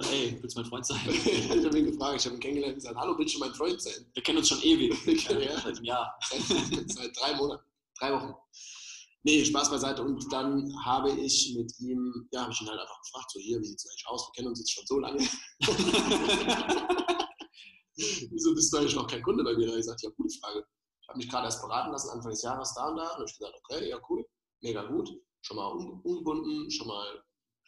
So, 0.00 0.10
ey, 0.10 0.38
willst 0.40 0.56
du 0.56 0.62
mein 0.62 0.70
Freund 0.70 0.86
sein? 0.86 0.98
ich 1.06 1.50
habe 1.50 1.78
ihn 1.78 1.84
gefragt, 1.84 2.18
ich 2.18 2.24
habe 2.24 2.36
ihn 2.36 2.40
kennengelernt 2.40 2.76
und 2.76 2.80
gesagt, 2.80 2.96
hallo, 2.96 3.14
willst 3.18 3.34
du 3.34 3.40
mein 3.40 3.52
Freund 3.52 3.82
sein? 3.82 4.06
Wir 4.14 4.22
kennen 4.22 4.38
uns 4.38 4.48
schon 4.48 4.62
ewig. 4.62 4.96
ja, 5.28 5.60
seit 5.60 5.76
einem 5.76 5.84
Jahr. 5.84 6.18
Seit, 6.30 6.40
seit 6.90 7.14
drei 7.20 7.34
Monaten, 7.36 7.62
drei 7.98 8.10
Wochen. 8.10 8.32
Nee, 9.22 9.44
Spaß 9.44 9.68
beiseite. 9.70 10.02
Und 10.02 10.32
dann 10.32 10.74
habe 10.82 11.12
ich 11.12 11.54
mit 11.54 11.70
ihm, 11.80 12.26
ja, 12.32 12.40
habe 12.42 12.52
ich 12.52 12.60
ihn 12.62 12.68
halt 12.68 12.80
einfach 12.80 13.02
gefragt, 13.02 13.30
so 13.32 13.38
hier, 13.38 13.60
wie 13.60 13.66
sieht 13.66 13.78
es 13.78 13.86
eigentlich 13.86 14.06
aus? 14.06 14.26
Wir 14.28 14.32
kennen 14.36 14.48
uns 14.48 14.60
jetzt 14.60 14.72
schon 14.72 14.86
so 14.86 14.98
lange. 14.98 15.18
Wieso 18.30 18.54
bist 18.54 18.72
du 18.72 18.78
eigentlich 18.78 18.94
noch 18.94 19.06
kein 19.06 19.22
Kunde 19.22 19.44
bei 19.44 19.52
mir? 19.52 19.66
Da 19.66 19.72
habe 19.72 19.80
ich 19.80 19.84
gesagt, 19.84 20.02
ja, 20.02 20.08
gute 20.16 20.34
Frage. 20.38 20.66
Ich 21.04 21.08
habe 21.08 21.18
mich 21.18 21.28
gerade 21.28 21.44
erst 21.44 21.60
beraten 21.60 21.92
lassen, 21.92 22.08
Anfang 22.08 22.30
des 22.30 22.42
Jahres 22.42 22.72
da 22.72 22.88
und 22.88 22.96
da. 22.96 23.02
Und 23.02 23.12
habe 23.12 23.24
ich 23.26 23.38
gesagt, 23.38 23.60
okay, 23.62 23.88
ja, 23.90 23.98
cool, 24.08 24.26
mega 24.62 24.84
gut. 24.84 25.10
Schon 25.42 25.58
mal 25.58 25.66
ungebunden, 25.66 26.70
schon 26.70 26.86
mal 26.86 27.22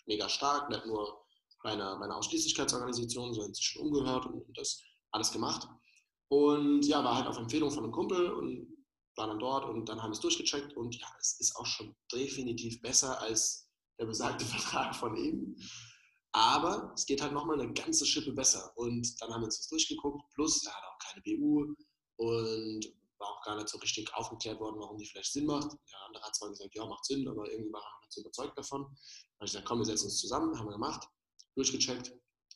mega 0.07 0.27
stark, 0.27 0.71
nicht 0.71 0.87
nur 0.87 1.23
bei 1.63 1.73
einer, 1.73 2.17
Ausschließlichkeitsorganisation, 2.17 3.35
sondern 3.35 3.53
sich 3.53 3.67
schon 3.67 3.83
umgehört 3.83 4.25
und, 4.25 4.41
und 4.41 4.59
das 4.59 4.83
alles 5.11 5.31
gemacht. 5.33 5.69
Und 6.29 6.87
ja, 6.87 7.05
war 7.05 7.17
halt 7.17 7.27
auf 7.27 7.37
Empfehlung 7.37 7.71
von 7.71 7.85
einem 7.85 7.93
Kumpel 7.93 8.31
und 8.31 8.75
war 9.17 9.27
dann 9.27 9.39
dort 9.39 9.67
und 9.67 9.87
dann 9.87 10.03
haben 10.03 10.11
wir 10.11 10.15
es 10.15 10.21
durchgecheckt 10.21 10.75
und 10.75 10.95
ja, 10.97 11.07
es 11.21 11.39
ist 11.41 11.57
auch 11.57 11.67
schon 11.67 11.95
definitiv 12.13 12.81
besser 12.81 13.21
als 13.21 13.69
der 13.99 14.07
besagte 14.07 14.45
Vertrag 14.47 14.97
von 14.97 15.15
ihm. 15.15 15.57
Aber 16.33 16.93
es 16.95 17.05
geht 17.05 17.21
halt 17.21 17.33
nochmal 17.33 17.61
eine 17.61 17.73
ganze 17.73 18.07
Schippe 18.07 18.33
besser. 18.33 18.73
Und 18.77 19.21
dann 19.21 19.33
haben 19.33 19.41
wir 19.41 19.47
uns 19.47 19.59
das 19.59 19.69
durchgeguckt. 19.69 20.23
Plus, 20.35 20.63
da 20.63 20.71
hat 20.71 20.85
auch 20.85 20.99
keine 20.99 21.23
BU 21.23 21.75
und 22.17 22.87
war 23.19 23.29
auch 23.29 23.43
gar 23.43 23.57
nicht 23.57 23.69
so 23.69 23.79
richtig 23.79 24.13
aufgeklärt 24.15 24.61
worden, 24.61 24.79
warum 24.79 24.99
die 24.99 25.07
vielleicht 25.07 25.33
Sinn 25.33 25.47
macht. 25.47 25.71
Der 25.73 26.01
andere 26.07 26.23
hat 26.23 26.35
zwar 26.35 26.51
gesagt, 26.51 26.75
ja, 26.75 26.85
macht 26.85 27.05
Sinn, 27.05 27.27
aber 27.29 27.51
irgendwie 27.51 27.73
war 27.73 27.83
er 27.83 28.01
nicht 28.01 28.13
so 28.13 28.21
überzeugt 28.21 28.59
davon. 28.59 28.83
Dann 28.83 28.91
habe 28.91 29.45
ich 29.45 29.53
gesagt, 29.53 29.67
komm, 29.67 29.79
wir 29.79 29.87
setzen 29.87 30.07
uns 30.07 30.19
zusammen, 30.19 30.59
haben 30.59 30.67
wir 30.67 30.73
gemacht, 30.73 31.09
durchgecheckt. 31.55 32.13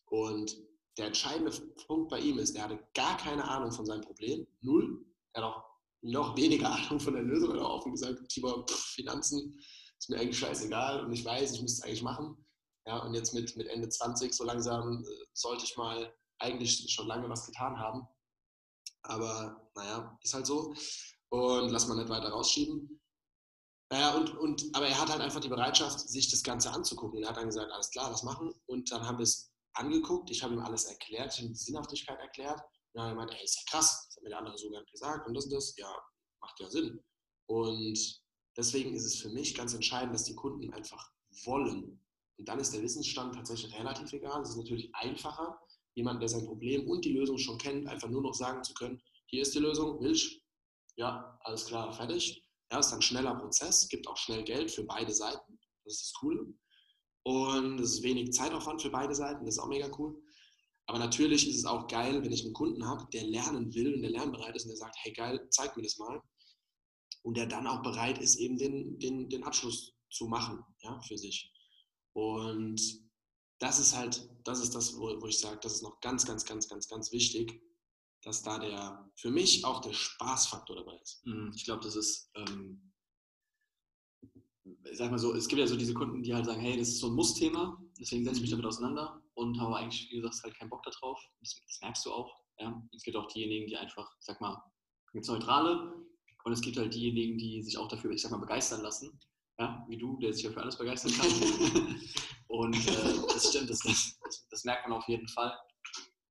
Und 0.07 0.57
der 0.99 1.07
entscheidende 1.07 1.51
Punkt 1.87 2.11
bei 2.11 2.21
ihm 2.21 2.39
ist, 2.39 2.55
der 2.55 2.65
hatte 2.65 2.87
gar 2.95 3.17
keine 3.17 3.45
Ahnung 3.45 3.73
von 3.73 3.87
seinem 3.87 4.03
Problem, 4.03 4.47
null. 4.61 5.05
Er 5.33 5.43
hat 5.43 5.55
auch 5.55 5.65
noch 6.03 6.37
weniger 6.37 6.71
Ahnung 6.75 7.01
von 7.01 7.15
der 7.15 7.23
Lösung 7.23 7.51
oder 7.51 7.69
offen 7.69 7.93
gesagt, 7.93 8.29
Tibor, 8.29 8.67
Finanzen 8.69 9.59
ist 9.99 10.11
mir 10.11 10.19
eigentlich 10.19 10.39
scheißegal 10.39 11.05
und 11.05 11.13
ich 11.13 11.25
weiß, 11.25 11.53
ich 11.53 11.63
müsste 11.63 11.81
es 11.81 11.85
eigentlich 11.85 12.03
machen. 12.03 12.45
Ja, 12.87 12.99
und 13.05 13.15
jetzt 13.15 13.35
mit, 13.35 13.57
mit 13.57 13.67
Ende 13.69 13.89
20 13.89 14.33
so 14.33 14.45
langsam 14.45 15.05
äh, 15.05 15.25
sollte 15.35 15.65
ich 15.65 15.77
mal 15.77 16.13
eigentlich 16.39 16.91
schon 16.91 17.07
lange 17.07 17.29
was 17.29 17.47
getan 17.47 17.79
haben. 17.79 18.07
Aber 19.03 19.71
naja, 19.75 20.19
ist 20.23 20.35
halt 20.35 20.47
so. 20.47 20.75
Und 21.31 21.71
lass 21.71 21.87
mal 21.87 21.97
nicht 21.97 22.09
weiter 22.09 22.31
rausschieben. 22.31 23.01
Naja, 23.93 24.15
und, 24.15 24.37
und, 24.37 24.65
aber 24.73 24.87
er 24.87 25.01
hat 25.01 25.11
halt 25.11 25.21
einfach 25.21 25.41
die 25.41 25.49
Bereitschaft, 25.49 26.01
sich 26.01 26.31
das 26.31 26.43
Ganze 26.43 26.71
anzugucken. 26.71 27.23
Er 27.23 27.31
hat 27.31 27.37
dann 27.37 27.47
gesagt, 27.47 27.73
alles 27.73 27.91
klar, 27.91 28.13
was 28.13 28.23
machen. 28.23 28.53
Und 28.67 28.91
dann 28.93 29.05
haben 29.05 29.19
wir 29.19 29.25
es 29.25 29.53
angeguckt. 29.75 30.31
Ich 30.31 30.43
habe 30.43 30.55
ihm 30.55 30.61
alles 30.61 30.85
erklärt, 30.85 31.37
ich 31.39 31.47
die 31.47 31.55
Sinnhaftigkeit 31.55 32.19
erklärt. 32.19 32.61
Und 32.61 32.95
dann 32.95 33.03
hat 33.03 33.11
er 33.11 33.15
gemeint, 33.15 33.33
ey, 33.33 33.45
ist 33.45 33.57
ja 33.57 33.63
krass, 33.71 34.07
das 34.07 34.17
hat 34.17 34.23
mir 34.23 34.31
der 34.31 34.39
andere 34.39 34.59
so 34.59 34.71
gar 34.71 34.85
gesagt 34.85 35.27
und 35.27 35.35
das 35.35 35.45
und 35.45 35.53
das. 35.53 35.75
Ja, 35.77 35.93
macht 36.41 36.61
ja 36.61 36.71
Sinn. 36.71 37.03
Und 37.47 38.23
deswegen 38.57 38.95
ist 38.95 39.05
es 39.05 39.17
für 39.17 39.31
mich 39.31 39.55
ganz 39.55 39.75
entscheidend, 39.75 40.15
dass 40.15 40.25
die 40.25 40.35
Kunden 40.35 40.73
einfach 40.73 41.11
wollen. 41.45 42.05
Und 42.39 42.49
dann 42.49 42.61
ist 42.61 42.73
der 42.73 42.83
Wissensstand 42.83 43.35
tatsächlich 43.35 43.75
relativ 43.75 44.13
egal. 44.13 44.43
Es 44.43 44.51
ist 44.51 44.57
natürlich 44.57 44.95
einfacher, 44.95 45.61
jemand, 45.95 46.21
der 46.21 46.29
sein 46.29 46.47
Problem 46.47 46.89
und 46.89 47.05
die 47.05 47.13
Lösung 47.13 47.39
schon 47.39 47.59
kennt, 47.59 47.89
einfach 47.89 48.09
nur 48.09 48.23
noch 48.23 48.35
sagen 48.35 48.63
zu 48.63 48.75
können, 48.75 49.01
hier 49.27 49.43
ist 49.43 49.55
die 49.55 49.59
Lösung, 49.61 50.01
Milch, 50.01 50.43
ja, 50.97 51.39
alles 51.43 51.67
klar, 51.67 51.93
fertig. 51.93 52.43
Ja, 52.71 52.79
ist 52.79 52.93
ein 52.93 53.03
schneller 53.03 53.35
Prozess, 53.35 53.89
gibt 53.89 54.07
auch 54.07 54.17
schnell 54.17 54.45
Geld 54.45 54.71
für 54.71 54.85
beide 54.85 55.13
Seiten. 55.13 55.59
Das 55.85 55.95
ist 55.95 56.03
das 56.03 56.13
Coole. 56.21 56.47
Und 57.25 57.81
es 57.81 57.95
ist 57.95 58.03
wenig 58.03 58.33
Zeitaufwand 58.33 58.83
für 58.83 58.91
beide 58.91 59.15
Seiten, 59.15 59.45
das 59.45 59.57
ist 59.57 59.61
auch 59.61 59.69
mega 59.69 59.91
cool. 59.99 60.21
Aber 60.87 60.99
natürlich 60.99 61.49
ist 61.49 61.57
es 61.57 61.65
auch 61.65 61.87
geil, 61.87 62.23
wenn 62.23 62.33
ich 62.33 62.45
einen 62.45 62.53
Kunden 62.55 62.85
habe, 62.85 63.07
der 63.13 63.25
lernen 63.25 63.73
will 63.75 63.95
und 63.95 64.03
der 64.03 64.11
lernbereit 64.11 64.57
ist 64.57 64.65
und 64.65 64.71
der 64.71 64.77
sagt, 64.77 64.97
hey 65.03 65.13
geil, 65.13 65.47
zeig 65.51 65.77
mir 65.77 65.83
das 65.83 65.99
mal. 65.99 66.21
Und 67.23 67.37
der 67.37 67.47
dann 67.47 67.67
auch 67.67 67.83
bereit 67.83 68.19
ist, 68.19 68.37
eben 68.37 68.57
den, 68.57 68.99
den, 68.99 69.29
den 69.29 69.45
Abschluss 69.45 69.95
zu 70.11 70.27
machen, 70.27 70.65
ja, 70.83 71.01
für 71.03 71.19
sich. 71.19 71.53
Und 72.15 72.81
das 73.61 73.79
ist 73.79 73.97
halt, 73.97 74.29
das 74.45 74.61
ist 74.61 74.75
das, 74.75 74.97
wo, 74.97 75.21
wo 75.21 75.27
ich 75.27 75.39
sage, 75.39 75.61
das 75.63 75.75
ist 75.75 75.83
noch 75.83 76.01
ganz, 76.01 76.27
ganz, 76.27 76.45
ganz, 76.45 76.69
ganz, 76.69 76.89
ganz 76.89 77.13
wichtig, 77.13 77.63
dass 78.23 78.43
da 78.43 78.59
der, 78.59 79.11
für 79.17 79.31
mich 79.31 79.65
auch 79.65 79.81
der 79.81 79.93
Spaßfaktor 79.93 80.77
dabei 80.77 80.97
ist. 80.99 81.25
Mhm, 81.25 81.53
ich 81.55 81.65
glaube, 81.65 81.83
das 81.85 81.95
ist, 81.95 82.31
ähm, 82.35 82.93
ich 84.85 84.99
sag 84.99 85.11
mal 85.11 85.19
so, 85.19 85.35
es 85.35 85.47
gibt 85.47 85.61
ja 85.61 85.67
so 85.67 85.77
diese 85.77 85.95
Kunden, 85.95 86.23
die 86.23 86.35
halt 86.35 86.47
sagen, 86.47 86.61
hey, 86.61 86.77
das 86.77 86.89
ist 86.89 87.01
so 87.01 87.09
ein 87.09 87.15
Muss-Thema, 87.15 87.79
deswegen 87.99 88.25
setze 88.25 88.37
ich 88.37 88.43
mich 88.43 88.51
damit 88.51 88.67
auseinander 88.67 89.23
und 89.35 89.59
habe 89.61 89.77
eigentlich, 89.77 90.11
wie 90.11 90.17
gesagt, 90.17 90.43
halt 90.43 90.57
keinen 90.57 90.71
Bock 90.71 90.83
darauf. 90.83 91.21
Das, 91.41 91.55
das 91.67 91.81
merkst 91.83 92.07
du 92.07 92.13
auch. 92.13 92.43
Ja? 92.59 92.83
Es 92.95 93.03
gibt 93.03 93.17
auch 93.17 93.27
diejenigen, 93.27 93.67
die 93.67 93.77
einfach, 93.77 94.11
ich 94.19 94.25
sag 94.25 94.41
mal, 94.41 94.63
gibt 95.13 95.27
Neutrale 95.29 95.93
und 96.45 96.53
es 96.53 96.61
gibt 96.61 96.79
halt 96.79 96.95
diejenigen, 96.95 97.37
die 97.37 97.63
sich 97.63 97.77
auch 97.77 97.89
dafür, 97.89 98.11
ich 98.11 98.23
sag 98.23 98.31
mal, 98.31 98.39
begeistern 98.39 98.83
lassen. 98.83 99.19
Ja, 99.61 99.85
wie 99.89 99.99
du, 99.99 100.17
der 100.17 100.33
sich 100.33 100.45
ja 100.45 100.51
für 100.51 100.63
alles 100.63 100.79
begeistern 100.79 101.13
kann. 101.13 101.29
und 102.49 102.89
äh, 102.89 103.15
das 103.29 103.51
stimmt, 103.51 103.69
das, 103.69 103.81
das, 103.81 104.19
das, 104.49 104.65
merkt 104.65 104.89
man 104.89 104.97
auf 104.97 105.07
jeden 105.07 105.29
Fall, 105.29 105.55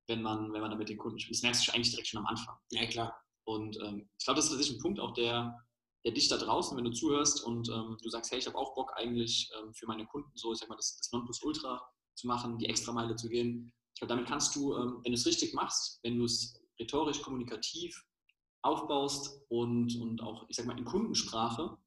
wenn 0.08 0.24
man, 0.24 0.52
wenn 0.52 0.62
man 0.62 0.72
da 0.72 0.76
mit 0.76 0.90
den 0.90 0.98
Kunden 0.98 1.20
spielt. 1.20 1.38
Das 1.38 1.44
merkst 1.44 1.68
du 1.68 1.74
eigentlich 1.74 1.92
direkt 1.92 2.08
schon 2.08 2.22
am 2.22 2.26
Anfang. 2.26 2.56
Ja, 2.72 2.88
klar. 2.88 3.16
Und 3.44 3.78
ähm, 3.86 4.10
ich 4.18 4.26
glaube, 4.26 4.38
das 4.38 4.46
ist 4.46 4.52
tatsächlich 4.52 4.80
ein 4.80 4.82
Punkt 4.82 5.00
auch, 5.00 5.14
der, 5.14 5.56
der 6.04 6.12
dich 6.12 6.28
da 6.28 6.38
draußen, 6.38 6.76
wenn 6.76 6.86
du 6.86 6.92
zuhörst 6.92 7.44
und 7.44 7.70
ähm, 7.70 7.98
du 8.02 8.10
sagst, 8.10 8.32
hey, 8.32 8.40
ich 8.40 8.48
habe 8.48 8.58
auch 8.58 8.74
Bock 8.74 8.94
eigentlich 8.96 9.48
ähm, 9.60 9.76
für 9.76 9.86
meine 9.86 10.08
Kunden 10.08 10.32
so, 10.34 10.52
ich 10.52 10.58
sag 10.58 10.70
mal, 10.70 10.76
das, 10.76 10.98
das 10.98 11.12
Nonplusultra 11.12 11.88
zu 12.16 12.26
machen, 12.26 12.58
die 12.58 12.66
Extrameile 12.66 13.16
zu 13.16 13.30
gehen. 13.30 13.72
Ich 13.94 14.00
glaube, 14.00 14.16
damit 14.16 14.28
kannst 14.28 14.56
du, 14.56 14.76
ähm, 14.76 15.02
wenn 15.04 15.12
du 15.12 15.18
es 15.18 15.28
richtig 15.28 15.54
machst, 15.54 16.00
wenn 16.02 16.18
du 16.18 16.26
es 16.26 16.60
rhetorisch, 16.80 17.22
kommunikativ 17.22 17.96
aufbaust 18.64 19.40
und, 19.50 19.96
und 20.02 20.20
auch, 20.24 20.48
ich 20.50 20.56
sag 20.56 20.66
mal, 20.66 20.80
in 20.80 20.86
Kundensprache 20.86 21.78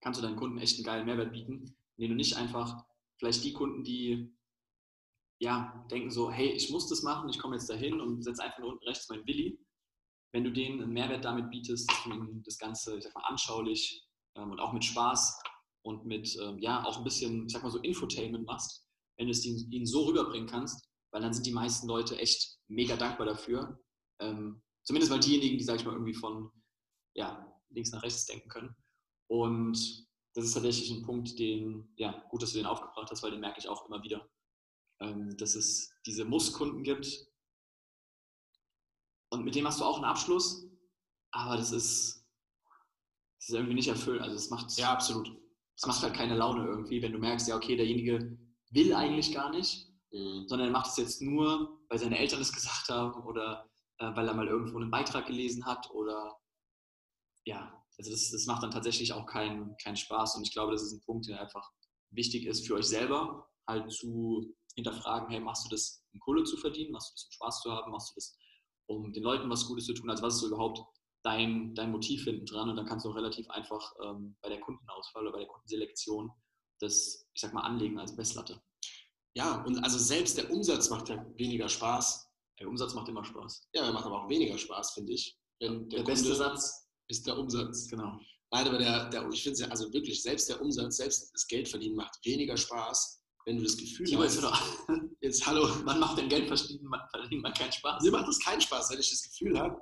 kannst 0.00 0.20
du 0.20 0.24
deinen 0.24 0.36
Kunden 0.36 0.58
echt 0.58 0.76
einen 0.76 0.84
geilen 0.84 1.06
Mehrwert 1.06 1.32
bieten, 1.32 1.76
indem 1.96 2.10
du 2.10 2.16
nicht 2.16 2.36
einfach 2.36 2.84
vielleicht 3.18 3.44
die 3.44 3.52
Kunden, 3.52 3.82
die 3.82 4.36
ja, 5.38 5.86
denken 5.90 6.10
so, 6.10 6.30
hey, 6.30 6.48
ich 6.48 6.70
muss 6.70 6.88
das 6.88 7.02
machen, 7.02 7.28
ich 7.28 7.38
komme 7.38 7.56
jetzt 7.56 7.68
dahin 7.68 8.00
und 8.00 8.22
setze 8.22 8.42
einfach 8.42 8.58
nur 8.58 8.72
unten 8.72 8.84
rechts 8.84 9.08
meinen 9.08 9.26
Willi. 9.26 9.58
Wenn 10.32 10.44
du 10.44 10.52
denen 10.52 10.82
einen 10.82 10.92
Mehrwert 10.92 11.24
damit 11.24 11.50
bietest, 11.50 11.90
dass 11.90 12.04
du 12.04 12.10
ihnen 12.10 12.42
das 12.42 12.58
Ganze, 12.58 12.96
ich 12.96 13.04
sag 13.04 13.14
mal, 13.14 13.24
anschaulich 13.24 14.06
ähm, 14.34 14.50
und 14.50 14.60
auch 14.60 14.72
mit 14.72 14.84
Spaß 14.84 15.42
und 15.82 16.04
mit, 16.04 16.36
ähm, 16.42 16.58
ja, 16.58 16.84
auch 16.84 16.98
ein 16.98 17.04
bisschen, 17.04 17.46
ich 17.46 17.52
sag 17.52 17.62
mal 17.62 17.70
so, 17.70 17.78
Infotainment 17.78 18.46
machst, 18.46 18.86
wenn 19.18 19.26
du 19.26 19.32
es 19.32 19.44
ihnen, 19.44 19.70
ihnen 19.70 19.86
so 19.86 20.04
rüberbringen 20.04 20.48
kannst, 20.48 20.88
weil 21.12 21.22
dann 21.22 21.32
sind 21.32 21.46
die 21.46 21.52
meisten 21.52 21.86
Leute 21.86 22.18
echt 22.18 22.58
mega 22.68 22.96
dankbar 22.96 23.26
dafür. 23.26 23.78
Ähm, 24.20 24.62
zumindest 24.82 25.12
weil 25.12 25.20
diejenigen, 25.20 25.58
die, 25.58 25.64
sag 25.64 25.76
ich 25.76 25.84
mal, 25.84 25.92
irgendwie 25.92 26.14
von 26.14 26.50
ja, 27.14 27.46
links 27.70 27.92
nach 27.92 28.02
rechts 28.02 28.26
denken 28.26 28.48
können. 28.48 28.74
Und 29.28 30.06
das 30.34 30.44
ist 30.44 30.54
tatsächlich 30.54 30.90
ein 30.90 31.02
Punkt, 31.02 31.38
den, 31.38 31.92
ja, 31.96 32.24
gut, 32.30 32.42
dass 32.42 32.52
du 32.52 32.58
den 32.58 32.66
aufgebracht 32.66 33.10
hast, 33.10 33.22
weil 33.22 33.30
den 33.30 33.40
merke 33.40 33.58
ich 33.58 33.68
auch 33.68 33.86
immer 33.86 34.02
wieder 34.02 34.28
ähm, 35.00 35.36
dass 35.36 35.54
es 35.54 35.92
diese 36.06 36.24
Muss-Kunden 36.24 36.82
gibt. 36.82 37.26
Und 39.30 39.44
mit 39.44 39.54
dem 39.54 39.66
hast 39.66 39.80
du 39.80 39.84
auch 39.84 39.96
einen 39.96 40.04
Abschluss, 40.04 40.66
aber 41.32 41.56
das 41.56 41.72
ist, 41.72 42.24
das 43.38 43.48
ist 43.48 43.54
irgendwie 43.54 43.74
nicht 43.74 43.88
erfüllt. 43.88 44.22
Also 44.22 44.36
es 44.36 44.50
macht, 44.50 44.76
Ja, 44.78 44.92
absolut. 44.92 45.30
es 45.74 45.86
macht 45.86 46.02
halt 46.02 46.14
keine 46.14 46.36
Laune 46.36 46.66
irgendwie, 46.66 47.02
wenn 47.02 47.12
du 47.12 47.18
merkst, 47.18 47.48
ja, 47.48 47.56
okay, 47.56 47.76
derjenige 47.76 48.38
will 48.70 48.94
eigentlich 48.94 49.32
gar 49.32 49.50
nicht, 49.50 49.86
Mhm. 50.12 50.46
sondern 50.46 50.68
er 50.68 50.72
macht 50.72 50.86
es 50.86 50.96
jetzt 50.96 51.20
nur, 51.20 51.80
weil 51.88 51.98
seine 51.98 52.18
Eltern 52.18 52.40
es 52.40 52.52
gesagt 52.52 52.88
haben 52.88 53.24
oder 53.26 53.68
äh, 53.98 54.14
weil 54.14 54.28
er 54.28 54.34
mal 54.34 54.46
irgendwo 54.46 54.78
einen 54.78 54.90
Beitrag 54.90 55.26
gelesen 55.26 55.66
hat 55.66 55.90
oder 55.90 56.38
ja, 57.44 57.84
also 57.98 58.10
das, 58.10 58.30
das 58.30 58.46
macht 58.46 58.62
dann 58.62 58.70
tatsächlich 58.70 59.12
auch 59.12 59.26
keinen 59.26 59.76
keinen 59.78 59.96
Spaß 59.96 60.36
und 60.36 60.42
ich 60.42 60.52
glaube, 60.52 60.72
das 60.72 60.82
ist 60.82 60.92
ein 60.92 61.02
Punkt, 61.04 61.26
der 61.28 61.40
einfach 61.40 61.70
wichtig 62.10 62.46
ist 62.46 62.66
für 62.66 62.74
euch 62.74 62.86
selber, 62.86 63.48
halt 63.66 63.90
zu 63.90 64.54
hinterfragen, 64.74 65.28
hey, 65.30 65.40
machst 65.40 65.64
du 65.64 65.68
das, 65.70 66.04
um 66.12 66.20
Kohle 66.20 66.44
zu 66.44 66.56
verdienen, 66.56 66.92
machst 66.92 67.10
du 67.10 67.14
das, 67.14 67.24
um 67.24 67.32
Spaß 67.32 67.62
zu 67.62 67.70
haben, 67.70 67.90
machst 67.90 68.10
du 68.10 68.14
das, 68.16 68.36
um 68.88 69.12
den 69.12 69.22
Leuten 69.22 69.50
was 69.50 69.66
Gutes 69.66 69.86
zu 69.86 69.94
tun, 69.94 70.10
also 70.10 70.22
was 70.22 70.34
ist 70.34 70.40
so 70.40 70.48
überhaupt 70.48 70.80
dein, 71.22 71.74
dein 71.74 71.90
Motiv 71.90 72.24
hinten 72.24 72.46
dran 72.46 72.70
und 72.70 72.76
dann 72.76 72.86
kannst 72.86 73.04
du 73.04 73.10
auch 73.10 73.16
relativ 73.16 73.48
einfach 73.50 73.92
ähm, 74.04 74.36
bei 74.42 74.48
der 74.48 74.60
Kundenauswahl 74.60 75.22
oder 75.22 75.32
bei 75.32 75.38
der 75.40 75.48
Kundenselektion 75.48 76.30
das, 76.78 77.26
ich 77.34 77.40
sag 77.40 77.52
mal, 77.54 77.62
anlegen 77.62 77.98
als 77.98 78.16
Messlatte. 78.16 78.62
Ja, 79.34 79.62
und 79.64 79.82
also 79.82 79.98
selbst 79.98 80.36
der 80.38 80.50
Umsatz 80.50 80.88
macht 80.88 81.08
ja 81.08 81.24
weniger 81.36 81.68
Spaß. 81.68 82.30
Der 82.58 82.68
Umsatz 82.68 82.94
macht 82.94 83.08
immer 83.08 83.24
Spaß. 83.24 83.68
Ja, 83.74 83.84
er 83.84 83.92
macht 83.92 84.06
aber 84.06 84.24
auch 84.24 84.28
weniger 84.28 84.56
Spaß, 84.56 84.92
finde 84.92 85.12
ich. 85.12 85.36
Wenn 85.60 85.88
der, 85.88 86.00
Der 86.00 86.06
beste 86.06 86.28
Kunde 86.28 86.38
Satz, 86.38 86.85
ist 87.08 87.26
der 87.26 87.38
Umsatz. 87.38 87.88
genau. 87.88 88.18
Nein, 88.52 88.68
aber 88.68 88.78
der, 88.78 89.10
der, 89.10 89.28
ich 89.30 89.42
finde 89.42 89.54
es 89.54 89.60
ja, 89.60 89.68
also 89.68 89.92
wirklich, 89.92 90.22
selbst 90.22 90.48
der 90.48 90.60
Umsatz, 90.60 90.96
selbst 90.98 91.32
das 91.34 91.46
Geld 91.46 91.68
verdienen 91.68 91.96
macht 91.96 92.18
weniger 92.24 92.56
Spaß, 92.56 93.20
wenn 93.44 93.56
du 93.58 93.64
das 93.64 93.76
Gefühl 93.76 94.06
Timo, 94.06 94.22
hast, 94.22 94.36
jetzt, 94.36 94.44
oder, 94.44 94.58
jetzt, 95.20 95.46
hallo, 95.46 95.68
man 95.84 95.98
macht 96.00 96.18
dem 96.18 96.28
Geld 96.28 96.46
verdienen, 96.46 96.84
man 96.84 97.00
verdient 97.10 97.42
man 97.42 97.52
keinen 97.54 97.72
Spaß. 97.72 98.02
mir 98.02 98.10
macht 98.12 98.28
das 98.28 98.38
keinen 98.38 98.60
Spaß, 98.60 98.90
wenn 98.90 99.00
ich 99.00 99.10
das 99.10 99.22
Gefühl 99.22 99.58
habe, 99.58 99.80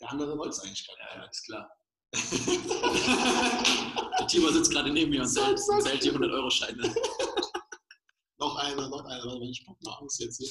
der 0.00 0.10
andere 0.10 0.36
wollte 0.38 0.50
es 0.50 0.60
eigentlich 0.60 0.86
gar 0.86 0.96
Ja, 0.98 1.20
nicht. 1.20 1.30
ist 1.30 1.44
klar. 1.44 1.70
Der 4.18 4.26
Timo 4.26 4.48
sitzt 4.50 4.70
gerade 4.70 4.90
neben 4.90 5.10
mir 5.10 5.20
und 5.22 5.28
zählt, 5.28 5.58
zählt 5.58 6.02
die 6.04 6.10
100-Euro-Scheine. 6.10 6.82
noch 8.38 8.56
einer, 8.56 8.88
noch 8.88 9.04
einer, 9.04 9.24
warte 9.24 9.38
mal, 9.38 9.48
ich 9.50 9.62
guck 9.66 9.80
mal 9.82 9.92
aus 9.96 10.18
jetzt 10.18 10.38
hier. 10.38 10.50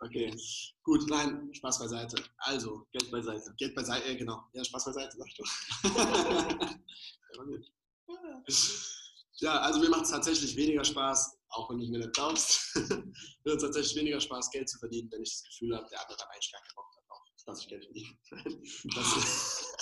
Okay, 0.00 0.34
Gut, 0.82 1.08
nein, 1.08 1.50
Spaß 1.54 1.78
beiseite. 1.78 2.22
Also, 2.38 2.86
Geld 2.92 3.10
beiseite. 3.10 3.54
Geld 3.56 3.74
beiseite, 3.74 4.06
äh, 4.08 4.16
genau. 4.16 4.44
Ja, 4.52 4.62
Spaß 4.62 4.84
beiseite, 4.84 5.16
sag 5.16 5.26
ich 5.26 5.36
doch. 5.36 5.46
Ja, 9.40 9.58
also 9.60 9.80
mir 9.80 9.90
macht 9.90 10.04
es 10.04 10.10
tatsächlich 10.10 10.56
weniger 10.56 10.82
Spaß, 10.82 11.38
auch 11.50 11.68
wenn 11.68 11.78
du 11.78 11.86
mir 11.88 11.98
nicht 11.98 12.14
glaubst, 12.14 12.74
mir 12.88 12.96
macht 13.44 13.56
es 13.56 13.62
tatsächlich 13.62 13.94
weniger 13.96 14.18
Spaß, 14.20 14.50
Geld 14.50 14.66
zu 14.68 14.78
verdienen, 14.78 15.10
wenn 15.12 15.22
ich 15.22 15.30
das 15.30 15.42
Gefühl 15.44 15.76
habe, 15.76 15.86
der 15.90 16.00
andere 16.00 16.16
hat 16.18 16.28
eigentlich 16.32 16.52
gar 16.52 16.62
keinen 16.62 16.74
Bock 16.74 16.86
darauf, 17.06 17.22
dass 17.44 17.60
ich 17.60 17.68
Geld 17.68 17.84
verdiene. 17.84 18.18
Das, 18.94 19.76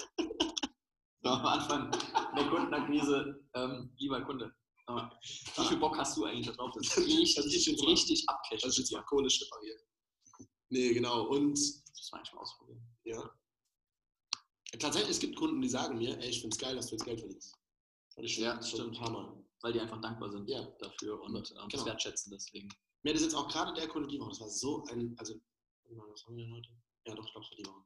So, 1.23 1.31
am 1.31 1.47
Anfang 1.47 1.91
der 2.37 2.49
Kundenakquise, 2.49 3.41
ähm, 3.55 3.93
lieber 3.97 4.21
Kunde, 4.23 4.53
aber 4.87 5.19
wie 5.57 5.65
viel 5.67 5.77
Bock 5.79 5.97
hast 5.99 6.17
du 6.17 6.25
eigentlich 6.25 6.55
darauf, 6.55 6.73
dass 6.73 6.89
Das 6.89 6.99
ist 6.99 7.07
richtig, 7.07 7.67
jetzt 7.67 7.87
richtig, 7.87 8.25
abcashst? 8.29 8.65
das 8.65 8.73
ist 8.73 8.79
jetzt 8.79 8.93
mal 8.93 9.05
Kohle 9.05 9.31
separiert. 9.31 9.81
Nee, 10.71 10.93
genau. 10.95 11.27
Und 11.29 11.53
Das 11.53 11.85
muss 11.91 12.13
man 12.13 12.21
eigentlich 12.21 12.33
mal 12.35 12.41
ausprobieren. 12.41 12.83
ja. 13.05 13.31
Tatsächlich, 14.81 15.11
es 15.13 15.21
gibt 15.21 15.37
Kunden, 15.37 15.61
die 15.61 15.69
sagen 15.69 15.99
mir, 15.99 16.19
ey, 16.19 16.31
ich 16.31 16.41
finde 16.41 16.55
es 16.55 16.61
geil, 16.61 16.75
dass 16.75 16.87
du 16.89 16.97
jetzt 16.97 17.05
Geld 17.05 17.21
verdienst. 17.21 17.55
Das 18.09 18.17
hatte 18.17 18.27
ich 18.27 18.37
Ja, 18.39 18.61
stimmt. 18.61 18.99
paar 18.99 19.11
Mal. 19.11 19.45
Weil 19.61 19.73
die 19.73 19.81
einfach 19.81 20.01
dankbar 20.01 20.31
sind 20.31 20.49
Ja. 20.49 20.65
dafür 20.81 21.21
und 21.23 21.37
ähm, 21.37 21.43
das 21.45 21.71
Genau. 21.71 21.87
wertschätzen 21.87 22.33
deswegen. 22.33 22.69
Mir 23.03 23.11
hat 23.11 23.17
das 23.17 23.23
jetzt 23.23 23.35
auch 23.35 23.49
gerade 23.49 23.73
der 23.75 23.87
Kunde 23.89 24.09
die 24.09 24.19
Woche, 24.19 24.31
das 24.31 24.41
war 24.41 24.49
so 24.49 24.85
ein, 24.87 25.15
also, 25.19 25.35
was 25.85 26.27
haben 26.27 26.37
wir 26.37 26.45
denn 26.45 26.55
heute? 26.55 26.69
Ja, 27.07 27.15
doch, 27.15 27.25
ich 27.25 27.33
glaube, 27.33 27.47
war 27.47 27.57
die 27.57 27.67
Woche. 27.67 27.85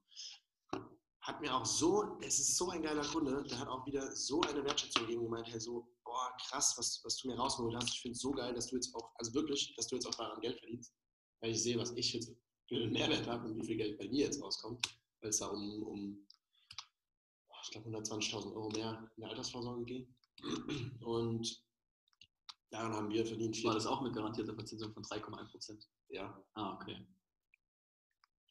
Hat 1.21 1.41
mir 1.43 1.55
auch 1.55 1.67
so, 1.67 2.19
es 2.23 2.39
ist 2.39 2.57
so 2.57 2.71
ein 2.71 2.83
geiler 2.83 3.05
Kunde, 3.07 3.43
der 3.45 3.59
hat 3.59 3.69
auch 3.69 3.85
wieder 3.85 4.11
so 4.17 4.41
eine 4.43 4.65
Wertschätzung 4.65 5.03
gegeben 5.03 5.21
und 5.21 5.31
gemeint, 5.31 5.49
hey, 5.49 5.61
so, 5.61 5.87
boah, 6.05 6.35
krass, 6.49 6.75
was, 6.79 7.03
was 7.05 7.17
du 7.19 7.29
mir 7.29 7.37
rausgeholt 7.37 7.75
hast. 7.77 7.91
Ich 7.93 8.01
finde 8.01 8.15
es 8.15 8.21
so 8.23 8.31
geil, 8.31 8.55
dass 8.55 8.69
du 8.69 8.77
jetzt 8.77 8.95
auch, 8.95 9.11
also 9.17 9.35
wirklich, 9.35 9.75
dass 9.77 9.89
du 9.89 9.97
jetzt 9.97 10.07
auch 10.07 10.15
daran 10.15 10.41
Geld 10.41 10.59
verdienst, 10.59 10.95
weil 11.43 11.51
ich 11.51 11.63
sehe, 11.63 11.77
was 11.79 11.91
ich 11.93 12.15
jetzt 12.15 12.33
für 12.69 12.77
einen 12.77 12.93
Mehrwert 12.93 13.27
habe 13.27 13.47
und 13.49 13.57
wie 13.57 13.67
viel 13.67 13.77
Geld 13.77 13.99
bei 13.99 14.09
mir 14.09 14.27
jetzt 14.27 14.43
rauskommt, 14.43 14.87
weil 15.21 15.31
es 15.31 15.39
da 15.39 15.47
um, 15.47 15.83
um 15.85 16.27
ich 17.63 17.71
glaube, 17.71 17.91
120.000 17.91 18.55
Euro 18.55 18.71
mehr 18.71 19.11
in 19.17 19.21
der 19.21 19.31
Altersvorsorge 19.31 19.85
ging. 19.85 20.15
Und 21.01 21.65
daran 22.71 22.93
haben 22.93 23.11
wir 23.11 23.27
verdient 23.27 23.63
War 23.65 23.75
das 23.75 23.87
auch 23.87 24.01
mit 24.01 24.15
garantierter 24.15 24.55
Verzinsung 24.55 24.93
von 24.93 25.03
3,1 25.03 25.51
Prozent? 25.51 25.89
Ja, 26.09 26.43
Ah, 26.55 26.75
okay. 26.75 27.07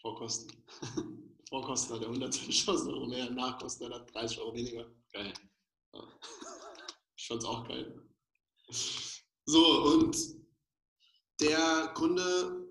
vor 0.02 0.16
Kosten. 0.18 0.52
vor 1.50 1.64
Kosten 1.64 1.94
hat 1.96 2.02
er 2.04 2.10
120.000 2.10 2.94
Euro 2.94 3.08
mehr, 3.08 3.30
nach 3.32 3.58
Kosten 3.60 3.86
hat 3.86 3.94
er 3.94 4.06
30 4.06 4.40
Euro 4.40 4.54
weniger. 4.54 4.92
Geil. 5.14 5.34
Ich 7.16 7.28
fand's 7.28 7.46
auch 7.46 7.68
geil. 7.68 8.08
So, 9.46 9.94
und 9.94 10.18
der 11.40 11.92
Kunde. 11.96 12.67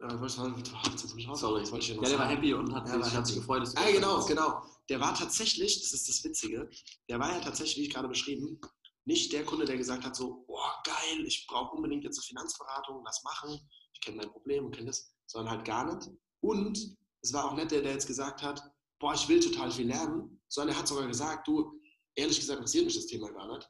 Ja, 0.00 0.20
was 0.20 0.38
wollte 0.38 0.60
ich, 0.60 0.72
was 0.72 1.04
wollte 1.12 1.26
raus- 1.26 1.40
Sorry. 1.40 1.62
was 1.62 1.72
wollte 1.72 1.86
ich 1.86 1.96
noch 1.96 2.02
Ja, 2.04 2.08
der 2.10 2.18
war 2.18 2.28
happy 2.28 2.54
und 2.54 2.72
hat, 2.72 2.86
Ja, 2.88 3.02
sich, 3.02 3.14
hat 3.14 3.26
sich 3.26 3.36
gefreut, 3.36 3.62
dass 3.62 3.76
Ah, 3.76 3.82
Geld 3.82 3.96
genau, 3.96 4.24
genau. 4.24 4.62
Der 4.88 5.00
war 5.00 5.14
tatsächlich, 5.14 5.80
das 5.80 5.92
ist 5.92 6.08
das 6.08 6.22
Witzige, 6.24 6.70
der 7.08 7.18
war 7.18 7.32
ja 7.32 7.40
tatsächlich, 7.40 7.76
wie 7.78 7.82
ich 7.88 7.92
gerade 7.94 8.08
beschrieben, 8.08 8.60
nicht 9.04 9.32
der 9.32 9.44
Kunde, 9.44 9.64
der 9.64 9.76
gesagt 9.76 10.04
hat, 10.04 10.14
so, 10.14 10.44
boah, 10.46 10.80
geil, 10.84 11.26
ich 11.26 11.46
brauche 11.48 11.74
unbedingt 11.74 12.04
jetzt 12.04 12.18
eine 12.18 12.24
Finanzberatung, 12.26 13.02
das 13.04 13.22
machen, 13.24 13.58
ich 13.92 14.00
kenne 14.00 14.18
mein 14.18 14.30
Problem 14.30 14.66
und 14.66 14.70
kenne 14.74 14.86
das, 14.86 15.10
sondern 15.26 15.50
halt 15.56 15.64
gar 15.66 15.92
nicht. 15.96 16.08
Und 16.40 16.96
es 17.22 17.32
war 17.32 17.46
auch 17.46 17.54
nicht 17.54 17.70
der, 17.72 17.82
der 17.82 17.92
jetzt 17.92 18.06
gesagt 18.06 18.42
hat, 18.42 18.62
boah, 19.00 19.14
ich 19.14 19.28
will 19.28 19.40
total 19.40 19.70
viel 19.72 19.88
lernen, 19.88 20.40
sondern 20.48 20.76
er 20.76 20.78
hat 20.78 20.86
sogar 20.88 21.06
gesagt, 21.08 21.48
du, 21.48 21.72
ehrlich 22.14 22.38
gesagt 22.38 22.58
interessiert 22.58 22.84
mich 22.84 22.94
das 22.94 23.06
Thema 23.06 23.30
gar 23.32 23.48
nicht, 23.56 23.68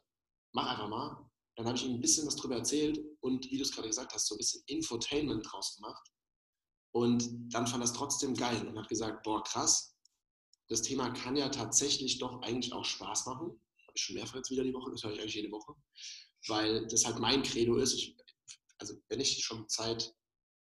mach 0.52 0.66
einfach 0.70 0.88
mal. 0.88 1.24
Dann 1.56 1.66
habe 1.66 1.76
ich 1.76 1.84
ihm 1.86 1.94
ein 1.94 2.00
bisschen 2.00 2.26
was 2.26 2.36
drüber 2.36 2.56
erzählt 2.56 3.00
und 3.20 3.44
wie 3.50 3.56
du 3.56 3.62
es 3.62 3.72
gerade 3.72 3.88
gesagt 3.88 4.12
hast, 4.14 4.26
so 4.28 4.34
ein 4.34 4.38
bisschen 4.38 4.62
Infotainment 4.66 5.44
draus 5.50 5.74
gemacht. 5.76 6.06
Und 6.92 7.53
dann 7.53 7.66
fand 7.66 7.85
es 7.85 7.92
trotzdem 7.92 8.35
geil 8.35 8.66
und 8.66 8.79
hat 8.79 8.88
gesagt, 8.88 9.22
boah, 9.22 9.42
krass, 9.42 9.94
das 10.68 10.83
Thema 10.83 11.11
kann 11.11 11.37
ja 11.37 11.48
tatsächlich 11.48 12.18
doch 12.18 12.42
eigentlich 12.42 12.72
auch 12.72 12.85
Spaß 12.85 13.27
machen. 13.27 13.48
Habe 13.48 13.92
ich 13.94 14.03
schon 14.03 14.16
mehrfach 14.16 14.37
jetzt 14.37 14.51
wieder 14.51 14.64
die 14.64 14.74
Woche, 14.74 14.90
das 14.90 15.03
höre 15.03 15.12
ich 15.12 15.20
eigentlich 15.20 15.35
jede 15.35 15.51
Woche. 15.51 15.74
Weil 16.46 16.87
das 16.87 17.05
halt 17.05 17.18
mein 17.18 17.42
Credo 17.42 17.77
ist. 17.77 17.94
Ich, 17.94 18.16
also 18.79 18.94
wenn 19.09 19.20
ich 19.20 19.42
schon 19.42 19.68
Zeit 19.68 20.14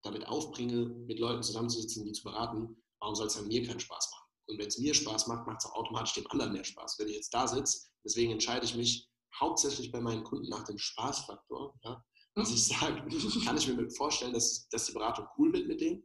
damit 0.03 0.27
aufbringe, 0.27 0.87
mit 1.07 1.19
Leuten 1.19 1.43
zusammenzusitzen, 1.43 2.05
die 2.05 2.13
zu 2.13 2.25
beraten, 2.25 2.83
warum 3.01 3.15
soll 3.15 3.27
es 3.27 3.35
dann 3.35 3.49
mir 3.49 3.65
keinen 3.67 3.81
Spaß 3.81 4.11
machen? 4.11 4.29
Und 4.47 4.59
wenn 4.59 4.67
es 4.67 4.79
mir 4.79 4.95
Spaß 4.95 5.29
macht, 5.29 5.47
macht 5.47 5.59
es 5.61 5.67
auch 5.67 5.75
automatisch 5.75 6.15
dem 6.15 6.27
anderen 6.31 6.53
mehr 6.53 6.65
Spaß. 6.65 6.99
Wenn 6.99 7.09
ich 7.09 7.15
jetzt 7.15 7.33
da 7.33 7.47
sitze, 7.47 7.89
deswegen 8.05 8.33
entscheide 8.33 8.65
ich 8.65 8.75
mich 8.75 9.09
hauptsächlich 9.39 9.93
bei 9.93 10.01
meinen 10.01 10.25
Kunden 10.25 10.49
nach 10.49 10.65
dem 10.65 10.79
Spaßfaktor. 10.79 11.79
Ja? 11.85 12.05
Dass 12.35 12.51
ich 12.51 12.67
sage, 12.67 12.95
kann 13.45 13.57
ich 13.57 13.69
mir 13.69 13.91
vorstellen, 13.91 14.33
dass, 14.33 14.69
dass 14.69 14.87
die 14.87 14.93
Beratung 14.93 15.27
cool 15.39 15.53
wird 15.53 15.67
mit 15.69 15.81
dem? 15.81 16.03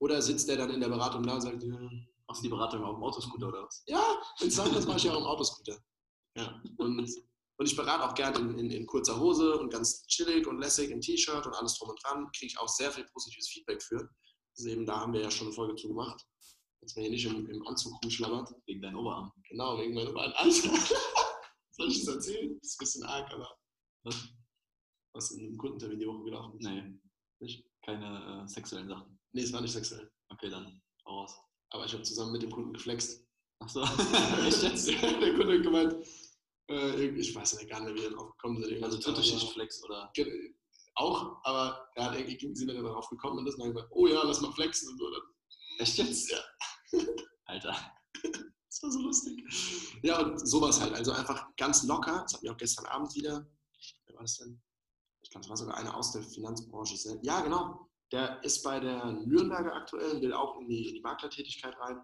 Oder 0.00 0.20
sitzt 0.20 0.48
der 0.48 0.56
dann 0.56 0.70
in 0.70 0.80
der 0.80 0.88
Beratung 0.88 1.22
da 1.22 1.34
und 1.34 1.40
sagt, 1.40 1.62
ja, 1.62 1.78
Machst 2.28 2.42
du 2.42 2.48
die 2.48 2.50
Beratung 2.50 2.82
auf 2.82 2.96
dem 2.96 3.04
Autoscooter 3.04 3.48
oder 3.48 3.62
was? 3.64 3.84
ja, 3.86 4.02
wenn 4.40 4.48
es 4.48 4.56
sein 4.56 4.72
das 4.74 4.86
mache 4.86 4.96
ich 4.96 5.04
ja 5.04 5.12
auch 5.12 5.20
im 5.20 5.26
Autoscooter. 5.26 5.78
Ja. 6.36 6.60
Und, 6.76 6.98
und 6.98 7.66
ich 7.66 7.76
berate 7.76 8.04
auch 8.04 8.14
gerne 8.14 8.38
in, 8.38 8.58
in, 8.58 8.70
in 8.70 8.86
kurzer 8.86 9.18
Hose 9.18 9.58
und 9.58 9.70
ganz 9.70 10.04
chillig 10.06 10.46
und 10.46 10.58
lässig 10.58 10.90
im 10.90 11.00
T-Shirt 11.00 11.46
und 11.46 11.54
alles 11.54 11.78
drum 11.78 11.90
und 11.90 12.02
dran. 12.02 12.30
Kriege 12.32 12.46
ich 12.52 12.58
auch 12.58 12.68
sehr 12.68 12.90
viel 12.90 13.04
positives 13.12 13.48
Feedback 13.48 13.82
für. 13.82 14.10
Also 14.56 14.68
eben, 14.68 14.84
da 14.84 15.00
haben 15.00 15.12
wir 15.12 15.20
ja 15.20 15.30
schon 15.30 15.46
eine 15.46 15.54
Folge 15.54 15.76
zu 15.76 15.88
gemacht. 15.88 16.20
Dass 16.80 16.96
man 16.96 17.04
hier 17.04 17.12
nicht 17.12 17.24
im, 17.26 17.48
im 17.48 17.66
Anzug 17.66 17.94
rumschlabbert. 18.02 18.52
Wegen 18.66 18.82
deinem 18.82 18.98
Oberarm. 18.98 19.32
Genau, 19.48 19.78
wegen 19.78 19.94
beiden 19.94 20.32
Alter. 20.34 20.70
Soll 21.70 21.88
ich 21.88 22.04
das 22.04 22.14
erzählen? 22.14 22.58
Das 22.60 22.70
ist 22.70 22.74
ein 22.74 22.84
bisschen 22.84 23.02
arg, 23.04 23.32
aber 23.32 23.48
Was? 24.02 24.28
Was 25.16 25.30
in 25.32 25.46
einem 25.46 25.56
Kundentermin 25.58 25.98
die 25.98 26.06
Woche 26.06 26.24
gelaufen 26.24 26.58
ist. 26.58 26.66
Nee, 26.68 27.00
Nicht? 27.40 27.64
keine 27.84 28.42
äh, 28.44 28.48
sexuellen 28.48 28.88
Sachen. 28.88 29.18
Nee, 29.32 29.42
es 29.42 29.52
war 29.52 29.60
nicht 29.60 29.72
sexuell. 29.72 30.10
Okay, 30.28 30.50
dann 30.50 30.80
hau 31.06 31.20
raus. 31.20 31.34
Aber 31.70 31.84
ich 31.84 31.92
habe 31.92 32.02
zusammen 32.02 32.32
mit 32.32 32.42
dem 32.42 32.50
Kunden 32.50 32.72
geflext. 32.72 33.24
Achso, 33.60 33.82
echt 34.46 34.62
jetzt? 34.62 34.88
der 35.02 35.34
Kunde 35.34 35.54
hat 35.56 35.62
gemeint, 35.62 35.94
äh, 36.70 37.06
ich 37.08 37.34
weiß 37.34 37.60
ja 37.60 37.66
gar 37.68 37.80
nicht, 37.84 37.96
wie 37.96 38.02
wir 38.02 38.10
darauf 38.10 38.30
gekommen 38.32 38.62
sind. 38.62 38.82
Also 38.82 38.98
dritte 38.98 39.22
Schichtflex 39.22 39.82
oder? 39.84 40.10
Ge- 40.14 40.54
Auch, 40.96 41.40
aber 41.44 41.88
er 41.94 42.04
hat 42.10 42.18
irgendwie 42.18 42.54
sind 42.54 42.68
wir 42.68 42.82
darauf 42.82 43.08
gekommen 43.08 43.38
und 43.38 43.44
das 43.46 43.56
dann 43.56 43.72
gesagt, 43.72 43.88
oh 43.92 44.06
ja, 44.06 44.22
lass 44.24 44.40
mal 44.40 44.52
flexen 44.52 44.90
und 44.90 44.98
so. 44.98 45.06
Echt 45.78 45.96
jetzt? 45.98 46.30
Ja. 46.30 46.38
Alter. 47.46 47.74
Das 48.22 48.82
war 48.82 48.90
so 48.90 49.00
lustig. 49.00 49.42
Ja, 50.02 50.20
und 50.20 50.38
sowas 50.46 50.80
halt. 50.80 50.92
Also 50.94 51.12
einfach 51.12 51.48
ganz 51.56 51.82
locker. 51.84 52.22
Das 52.22 52.34
hatten 52.34 52.44
wir 52.44 52.52
auch 52.52 52.56
gestern 52.58 52.86
Abend 52.86 53.14
wieder. 53.14 53.46
Wer 54.06 54.14
war 54.16 54.22
das 54.22 54.36
denn? 54.38 54.60
Es 55.40 55.48
war 55.48 55.56
sogar 55.56 55.76
einer 55.76 55.96
aus 55.96 56.12
der 56.12 56.22
Finanzbranche 56.22 56.96
selbst. 56.96 57.24
Ja, 57.24 57.40
genau. 57.40 57.88
Der 58.12 58.42
ist 58.44 58.62
bei 58.62 58.78
der 58.78 59.12
Nürnberger 59.12 59.74
aktuell, 59.74 60.20
will 60.20 60.32
auch 60.32 60.60
in 60.60 60.68
die, 60.68 60.88
in 60.88 60.94
die 60.94 61.00
Maklertätigkeit 61.00 61.76
rein 61.80 62.00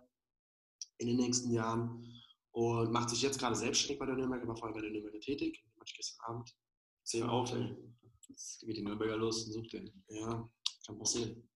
in 0.98 1.06
den 1.06 1.16
nächsten 1.16 1.52
Jahren 1.52 2.22
und 2.52 2.92
macht 2.92 3.10
sich 3.10 3.22
jetzt 3.22 3.38
gerade 3.38 3.56
selbstständig 3.56 3.98
bei 3.98 4.06
der 4.06 4.16
Nürnberger, 4.16 4.46
war 4.46 4.56
vorher 4.56 4.74
bei 4.74 4.80
der 4.82 4.90
Nürnberger 4.90 5.20
tätig. 5.20 5.62
Den 5.64 5.80
hatte 5.80 5.90
ich 5.90 5.96
gestern 5.96 6.24
Abend. 6.26 6.56
Zehn 7.04 7.22
auf, 7.24 7.52
Minuten. 7.52 7.76
ey. 7.76 8.10
Jetzt 8.28 8.60
geht 8.60 8.76
die 8.76 8.82
Nürnberger 8.82 9.16
los 9.16 9.44
und 9.44 9.52
sucht 9.52 9.72
den. 9.72 10.04
Ja, 10.08 10.48
kann 10.86 10.98
passieren. 10.98 11.48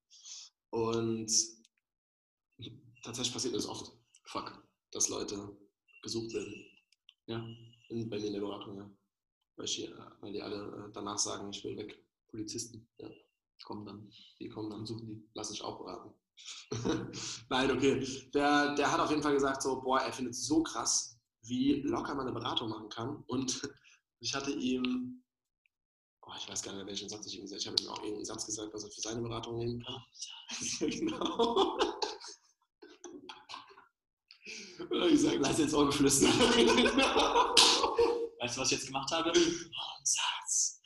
Und 0.70 1.30
tatsächlich 3.02 3.32
passiert 3.32 3.54
das 3.54 3.66
oft, 3.66 3.92
Fuck. 4.24 4.62
dass 4.92 5.08
Leute 5.08 5.56
gesucht 6.02 6.32
werden. 6.34 6.66
Ja. 7.26 7.44
In, 7.88 8.08
bei 8.08 8.18
mir 8.18 8.26
in 8.26 8.32
der 8.32 8.40
Beratung, 8.40 8.76
ja. 8.76 8.90
Weil, 9.56 9.64
ich 9.64 9.74
hier, 9.74 10.16
weil 10.20 10.32
die 10.32 10.42
alle 10.42 10.88
äh, 10.88 10.92
danach 10.92 11.18
sagen, 11.18 11.50
ich 11.50 11.64
will 11.64 11.76
weg. 11.76 12.02
Polizisten, 12.28 12.88
ja. 12.98 13.08
Kommen 13.64 13.86
dann. 13.86 14.10
Die 14.38 14.48
kommen 14.48 14.70
dann, 14.70 14.86
suchen 14.86 15.06
die. 15.06 15.28
Lass 15.34 15.50
ich 15.50 15.62
auch 15.62 15.78
beraten. 15.78 16.12
Nein, 17.48 17.70
okay. 17.70 18.06
Der, 18.34 18.74
der 18.74 18.92
hat 18.92 19.00
auf 19.00 19.10
jeden 19.10 19.22
Fall 19.22 19.32
gesagt, 19.32 19.62
so, 19.62 19.80
boah, 19.80 20.00
er 20.00 20.12
findet 20.12 20.34
es 20.34 20.46
so 20.46 20.62
krass, 20.62 21.18
wie 21.42 21.80
locker 21.82 22.14
man 22.14 22.26
eine 22.26 22.38
Beratung 22.38 22.68
machen 22.68 22.88
kann. 22.90 23.24
Und 23.26 23.62
ich 24.20 24.34
hatte 24.34 24.52
ihm, 24.52 25.24
oh, 26.22 26.32
ich 26.38 26.48
weiß 26.48 26.62
gar 26.62 26.74
nicht 26.74 26.86
welchen 26.86 27.08
Satz 27.08 27.26
ich 27.26 27.38
ihm 27.38 27.42
gesagt 27.42 27.64
habe. 27.66 27.76
Ich 27.76 27.86
habe 27.86 27.94
ihm 27.94 27.94
auch 27.94 28.02
irgendeinen 28.02 28.26
Satz 28.26 28.46
gesagt, 28.46 28.74
was 28.74 28.84
er 28.84 28.90
für 28.90 29.00
seine 29.00 29.22
Beratung 29.22 29.58
nehmen 29.58 29.82
kann. 29.82 30.02
genau. 30.80 31.78
Und 34.90 35.02
ich 35.06 35.12
gesagt, 35.12 35.40
Leise 35.40 35.62
ins 35.62 35.74
Ohr 35.74 35.86
geflüstert. 35.86 36.32
Weißt 38.40 38.56
du, 38.56 38.60
was 38.60 38.70
ich 38.70 38.78
jetzt 38.78 38.86
gemacht 38.86 39.10
habe? 39.12 39.32
Oh, 39.32 40.04
Satz. 40.04 40.80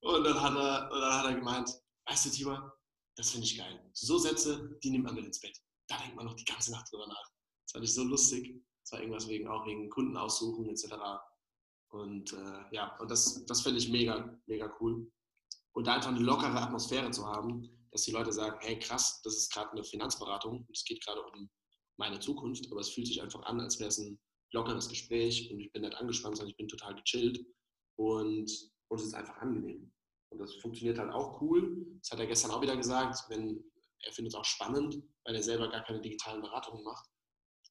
Und 0.00 0.24
dann 0.24 0.40
hat 0.40 0.54
er, 0.54 0.90
und 0.92 1.00
dann 1.00 1.12
hat 1.12 1.26
er 1.26 1.34
gemeint, 1.34 1.70
weißt 2.06 2.26
du, 2.26 2.30
Tibor, 2.30 2.72
das 3.16 3.30
finde 3.30 3.46
ich 3.46 3.58
geil. 3.58 3.90
So 3.92 4.18
Sätze, 4.18 4.78
die 4.82 4.90
nimmt 4.90 5.04
man 5.04 5.14
mit 5.14 5.26
ins 5.26 5.40
Bett. 5.40 5.58
Da 5.88 5.98
denkt 5.98 6.16
man 6.16 6.24
noch 6.24 6.34
die 6.34 6.44
ganze 6.44 6.72
Nacht 6.72 6.90
drüber 6.90 7.06
nach. 7.06 7.30
Das 7.64 7.72
fand 7.72 7.84
ich 7.84 7.94
so 7.94 8.02
lustig. 8.04 8.62
Das 8.82 8.92
war 8.92 9.00
irgendwas 9.00 9.28
wegen 9.28 9.48
auch 9.48 9.66
wegen 9.66 9.90
Kunden 9.90 10.16
aussuchen 10.16 10.68
etc. 10.68 10.94
Und 11.90 12.32
äh, 12.32 12.64
ja, 12.74 12.96
und 12.98 13.10
das, 13.10 13.44
das 13.46 13.60
finde 13.60 13.78
ich 13.78 13.90
mega, 13.90 14.38
mega 14.46 14.74
cool. 14.80 15.10
Und 15.72 15.86
da 15.86 15.94
einfach 15.94 16.10
eine 16.10 16.20
lockere 16.20 16.60
Atmosphäre 16.60 17.10
zu 17.10 17.26
haben, 17.26 17.68
dass 17.90 18.02
die 18.02 18.12
Leute 18.12 18.32
sagen, 18.32 18.56
hey 18.60 18.78
krass, 18.78 19.20
das 19.22 19.36
ist 19.36 19.52
gerade 19.52 19.72
eine 19.72 19.84
Finanzberatung 19.84 20.64
und 20.66 20.76
es 20.76 20.84
geht 20.84 21.04
gerade 21.04 21.22
um 21.22 21.50
meine 21.96 22.20
Zukunft, 22.20 22.70
aber 22.70 22.80
es 22.80 22.90
fühlt 22.90 23.06
sich 23.06 23.20
einfach 23.20 23.42
an, 23.42 23.60
als 23.60 23.78
wäre 23.78 23.88
es 23.88 23.98
ein 23.98 24.18
lockeres 24.52 24.88
Gespräch 24.88 25.50
und 25.50 25.60
ich 25.60 25.72
bin 25.72 25.82
nicht 25.82 25.94
angespannt, 25.96 26.36
sondern 26.36 26.50
ich 26.50 26.56
bin 26.56 26.68
total 26.68 26.94
gechillt 26.94 27.44
und, 27.96 28.50
und 28.88 29.00
es 29.00 29.06
ist 29.06 29.14
einfach 29.14 29.36
angenehm. 29.38 29.92
Und 30.30 30.38
das 30.38 30.54
funktioniert 30.56 30.98
halt 30.98 31.12
auch 31.12 31.40
cool. 31.40 31.86
Das 32.00 32.12
hat 32.12 32.20
er 32.20 32.26
gestern 32.26 32.50
auch 32.52 32.62
wieder 32.62 32.76
gesagt, 32.76 33.18
wenn, 33.28 33.62
er 34.02 34.12
findet 34.12 34.32
es 34.32 34.38
auch 34.38 34.44
spannend, 34.44 35.02
weil 35.24 35.34
er 35.34 35.42
selber 35.42 35.68
gar 35.68 35.82
keine 35.84 36.00
digitalen 36.00 36.40
Beratungen 36.40 36.84
macht, 36.84 37.06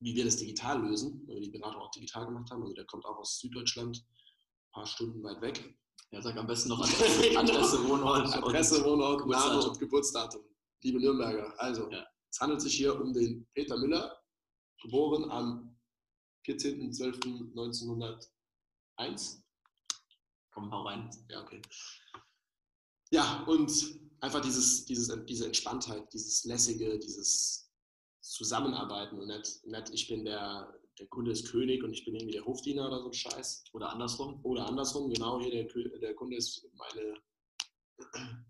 wie 0.01 0.15
wir 0.15 0.25
das 0.25 0.37
digital 0.37 0.81
lösen, 0.81 1.23
weil 1.27 1.35
wir 1.35 1.41
die 1.41 1.57
Beratung 1.57 1.81
auch 1.81 1.91
digital 1.91 2.25
gemacht 2.25 2.49
haben. 2.51 2.61
Also 2.63 2.73
der 2.73 2.85
kommt 2.85 3.05
auch 3.05 3.17
aus 3.17 3.39
Süddeutschland, 3.39 3.97
ein 3.97 4.71
paar 4.73 4.85
Stunden 4.85 5.23
weit 5.23 5.41
weg. 5.41 5.75
Ja, 6.11 6.21
sag 6.21 6.37
am 6.37 6.47
besten 6.47 6.69
noch 6.69 6.79
Adresse, 6.83 7.37
Adresse 7.37 7.87
Wohnort. 7.87 8.35
Adresse, 8.35 8.83
Wohnort, 8.83 9.19
Name 9.27 9.31
Geburtsdatum. 9.31 9.69
und 9.71 9.79
Geburtsdatum. 9.79 10.41
Liebe 10.83 10.99
Nürnberger, 10.99 11.53
also 11.61 11.89
Ja. 11.91 12.05
es 12.29 12.39
handelt 12.39 12.61
sich 12.61 12.73
hier 12.75 12.99
um 12.99 13.13
den 13.13 13.45
Peter 13.53 13.77
Müller, 13.77 14.17
geboren 14.81 15.29
am 15.29 15.68
14.12.1901. 16.49 19.41
Komm, 20.51 20.71
hau 20.71 20.83
rein. 20.83 21.09
Ja, 21.29 21.41
okay. 21.41 21.61
Ja, 23.11 23.43
und 23.43 23.71
einfach 24.21 24.41
dieses, 24.41 24.85
dieses, 24.85 25.25
diese 25.25 25.45
Entspanntheit, 25.45 26.11
dieses 26.13 26.45
Lässige, 26.45 26.97
dieses 26.99 27.69
Zusammenarbeiten 28.21 29.19
und 29.19 29.27
nicht, 29.27 29.65
nicht 29.65 29.89
ich 29.91 30.07
bin 30.07 30.23
der, 30.25 30.73
der 30.97 31.07
Kunde 31.07 31.31
ist 31.31 31.49
König 31.49 31.83
und 31.83 31.93
ich 31.93 32.05
bin 32.05 32.15
irgendwie 32.15 32.33
der 32.33 32.45
Hofdiener 32.45 32.87
oder 32.87 33.01
so 33.01 33.07
ein 33.07 33.13
Scheiß. 33.13 33.65
Oder 33.73 33.91
andersrum. 33.91 34.39
Oder 34.43 34.67
andersrum, 34.67 35.09
genau, 35.09 35.39
hier 35.39 35.51
der, 35.51 35.65
der 35.99 36.15
Kunde 36.15 36.37
ist 36.37 36.65
meine, 36.75 37.21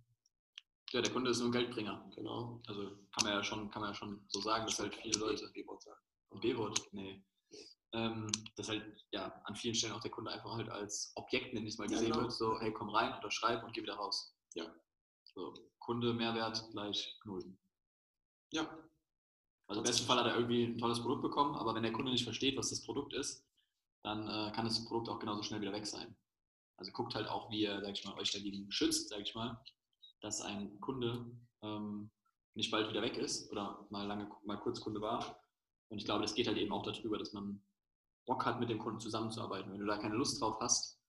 Ja, 0.91 1.01
der 1.01 1.11
Kunde 1.11 1.29
ist 1.29 1.39
nur 1.39 1.49
ein 1.49 1.51
Geldbringer. 1.51 2.09
genau. 2.15 2.61
Also 2.65 2.81
kann 2.81 3.23
man 3.23 3.33
ja 3.33 3.43
schon, 3.43 3.69
kann 3.69 3.81
man 3.81 3.91
ja 3.91 3.95
schon 3.95 4.25
so 4.27 4.41
sagen, 4.41 4.65
dass 4.65 4.79
halt 4.79 4.95
viele 4.95 5.19
Leute. 5.19 5.47
B-Wort 5.53 5.83
sagen. 5.83 5.99
Und 6.29 6.41
B-Wort? 6.41 6.81
Nee. 6.93 7.23
Ähm, 7.91 8.31
dass 8.55 8.69
halt 8.69 9.03
ja 9.11 9.41
an 9.45 9.55
vielen 9.55 9.73
Stellen 9.73 9.93
auch 9.93 10.01
der 10.01 10.11
Kunde 10.11 10.29
einfach 10.31 10.53
halt 10.53 10.69
als 10.69 11.11
Objekt, 11.15 11.53
nenne 11.53 11.65
ich 11.65 11.73
es 11.73 11.77
mal, 11.79 11.85
Ja, 11.85 11.91
gesehen 11.93 12.11
genau. 12.11 12.21
wird. 12.21 12.31
So, 12.33 12.59
hey, 12.59 12.71
komm 12.71 12.89
rein, 12.89 13.13
unterschreib 13.13 13.63
und 13.63 13.73
geh 13.73 13.81
wieder 13.81 13.95
raus. 13.95 14.35
Ja. 14.53 14.71
So, 15.33 15.53
Kunde, 15.79 16.13
Mehrwert 16.13 16.69
gleich 16.71 17.17
null. 17.25 17.57
Ja, 18.51 18.67
Also 19.67 19.81
im 19.81 19.85
besten 19.85 20.05
Fall 20.05 20.17
hat 20.19 20.27
er 20.27 20.35
irgendwie 20.35 20.63
ein 20.65 20.77
tolles 20.77 21.01
Produkt 21.01 21.21
bekommen, 21.23 21.55
aber 21.55 21.73
wenn 21.75 21.83
der 21.83 21.91
Kunde 21.91 22.11
nicht 22.11 22.23
versteht, 22.23 22.57
was 22.57 22.69
das 22.69 22.83
Produkt 22.83 23.13
ist, 23.13 23.43
dann 24.03 24.27
äh, 24.27 24.51
kann 24.51 24.65
das 24.65 24.85
Produkt 24.85 25.09
auch 25.09 25.19
genauso 25.19 25.43
schnell 25.43 25.61
wieder 25.61 25.73
weg 25.73 25.85
sein. 25.85 26.15
Also 26.77 26.91
guckt 26.91 27.13
halt 27.15 27.27
auch, 27.27 27.49
wie 27.51 27.61
ihr, 27.61 27.81
sag 27.81 27.91
ich 27.91 28.05
mal, 28.05 28.17
euch 28.19 28.31
dagegen 28.31 28.71
schützt, 28.71 29.09
sag 29.09 29.19
ich 29.21 29.35
mal, 29.35 29.59
dass 30.21 30.41
ein 30.41 30.79
Kunde 30.79 31.25
ähm, 31.61 32.09
nicht 32.55 32.71
bald 32.71 32.89
wieder 32.89 33.01
weg 33.01 33.17
ist 33.17 33.51
oder 33.51 33.85
mal 33.89 34.05
lange, 34.07 34.29
mal 34.45 34.57
kurz 34.59 34.79
Kunde 34.79 35.01
war. 35.01 35.43
Und 35.89 35.97
ich 35.97 36.05
glaube, 36.05 36.21
das 36.21 36.33
geht 36.35 36.47
halt 36.47 36.57
eben 36.57 36.71
auch 36.71 36.83
darüber, 36.83 37.17
dass 37.17 37.33
man 37.33 37.63
Bock 38.25 38.45
hat, 38.45 38.59
mit 38.59 38.69
dem 38.69 38.79
Kunden 38.79 38.99
zusammenzuarbeiten. 38.99 39.71
Wenn 39.71 39.79
du 39.79 39.85
da 39.85 39.97
keine 39.97 40.15
Lust 40.15 40.41
drauf 40.41 40.57
hast, 40.59 40.99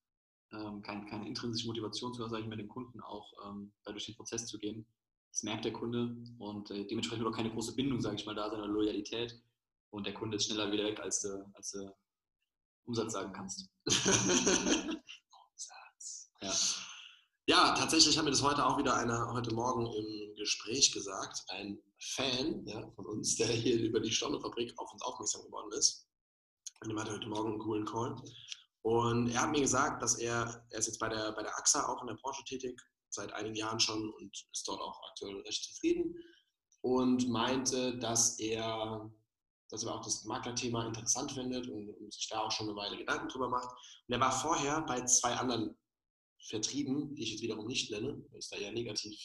ähm, 0.52 0.82
kein, 0.82 1.06
keine 1.06 1.28
intrinsische 1.28 1.66
Motivation 1.66 2.12
zu 2.12 2.24
haben, 2.24 2.48
mit 2.48 2.58
dem 2.58 2.68
Kunden 2.68 3.00
auch 3.00 3.32
ähm, 3.46 3.72
da 3.84 3.92
durch 3.92 4.06
den 4.06 4.16
Prozess 4.16 4.46
zu 4.46 4.58
gehen, 4.58 4.86
das 5.30 5.42
merkt 5.42 5.64
der 5.64 5.72
Kunde 5.72 6.16
und 6.38 6.70
äh, 6.70 6.86
dementsprechend 6.86 7.24
wird 7.24 7.32
auch 7.32 7.36
keine 7.36 7.52
große 7.52 7.74
Bindung, 7.74 8.00
sage 8.00 8.16
ich 8.16 8.26
mal, 8.26 8.34
da 8.34 8.50
sein 8.50 8.58
oder 8.58 8.68
Loyalität. 8.68 9.40
Und 9.90 10.06
der 10.06 10.14
Kunde 10.14 10.36
ist 10.36 10.46
schneller 10.46 10.70
wieder 10.72 10.84
weg, 10.84 11.00
als 11.00 11.20
du, 11.20 11.50
als 11.54 11.72
du 11.72 11.94
Umsatz 12.84 13.12
sagen 13.12 13.32
kannst. 13.32 13.68
Ja. 16.42 16.52
Ja, 17.46 17.74
tatsächlich 17.74 18.16
hat 18.16 18.24
mir 18.24 18.30
das 18.30 18.42
heute 18.42 18.64
auch 18.64 18.78
wieder 18.78 18.94
einer 18.96 19.32
heute 19.32 19.52
Morgen 19.52 19.86
im 19.86 20.34
Gespräch 20.36 20.92
gesagt. 20.92 21.42
Ein 21.48 21.78
Fan 21.98 22.64
ja, 22.66 22.88
von 22.92 23.06
uns, 23.06 23.36
der 23.36 23.48
hier 23.48 23.78
über 23.80 24.00
die 24.00 24.10
Stornofabrik 24.12 24.72
auf 24.78 24.92
uns 24.92 25.02
aufmerksam 25.02 25.42
geworden 25.42 25.72
ist. 25.72 26.06
Und 26.82 26.88
dem 26.88 26.98
hatte 26.98 27.12
heute 27.12 27.28
Morgen 27.28 27.50
einen 27.50 27.58
coolen 27.58 27.84
Call. 27.84 28.16
Und 28.82 29.28
er 29.28 29.42
hat 29.42 29.50
mir 29.50 29.60
gesagt, 29.60 30.02
dass 30.02 30.14
er, 30.14 30.64
er 30.70 30.78
ist 30.78 30.86
jetzt 30.86 30.98
bei 30.98 31.10
der, 31.10 31.32
bei 31.32 31.42
der 31.42 31.56
AXA 31.58 31.86
auch 31.86 32.00
in 32.00 32.06
der 32.06 32.14
Branche 32.14 32.42
tätig, 32.44 32.80
seit 33.10 33.32
einigen 33.34 33.54
Jahren 33.54 33.78
schon 33.78 34.10
und 34.14 34.46
ist 34.52 34.66
dort 34.66 34.80
auch 34.80 34.98
aktuell 35.10 35.40
recht 35.40 35.62
zufrieden. 35.62 36.16
Und 36.80 37.28
meinte, 37.28 37.98
dass 37.98 38.38
er, 38.38 39.10
dass 39.68 39.84
er 39.84 39.94
auch 39.94 40.02
das 40.02 40.24
Maklerthema 40.24 40.86
interessant 40.86 41.32
findet 41.32 41.68
und, 41.68 41.90
und 41.90 42.14
sich 42.14 42.28
da 42.28 42.40
auch 42.40 42.50
schon 42.50 42.68
eine 42.68 42.76
Weile 42.76 42.96
Gedanken 42.96 43.28
drüber 43.28 43.50
macht. 43.50 43.68
Und 44.08 44.14
er 44.14 44.20
war 44.20 44.32
vorher 44.32 44.80
bei 44.82 45.04
zwei 45.04 45.34
anderen 45.34 45.76
Vertrieben, 46.48 47.14
die 47.14 47.24
ich 47.24 47.32
jetzt 47.32 47.42
wiederum 47.42 47.66
nicht 47.66 47.90
nenne, 47.90 48.24
weil 48.30 48.38
es 48.38 48.48
da 48.48 48.56
eher 48.56 48.72
negativ 48.72 49.20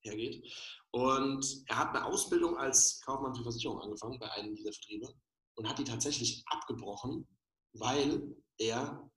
hergeht. 0.00 0.44
Und 0.90 1.62
er 1.66 1.78
hat 1.78 1.94
eine 1.94 2.04
Ausbildung 2.04 2.58
als 2.58 3.00
Kaufmann 3.02 3.36
für 3.36 3.44
Versicherung 3.44 3.80
angefangen 3.80 4.18
bei 4.18 4.28
einem 4.32 4.56
dieser 4.56 4.72
Vertriebe 4.72 5.14
und 5.58 5.68
hat 5.68 5.78
die 5.78 5.84
tatsächlich 5.84 6.44
abgebrochen, 6.46 7.28
weil 7.72 8.36
er 8.58 9.10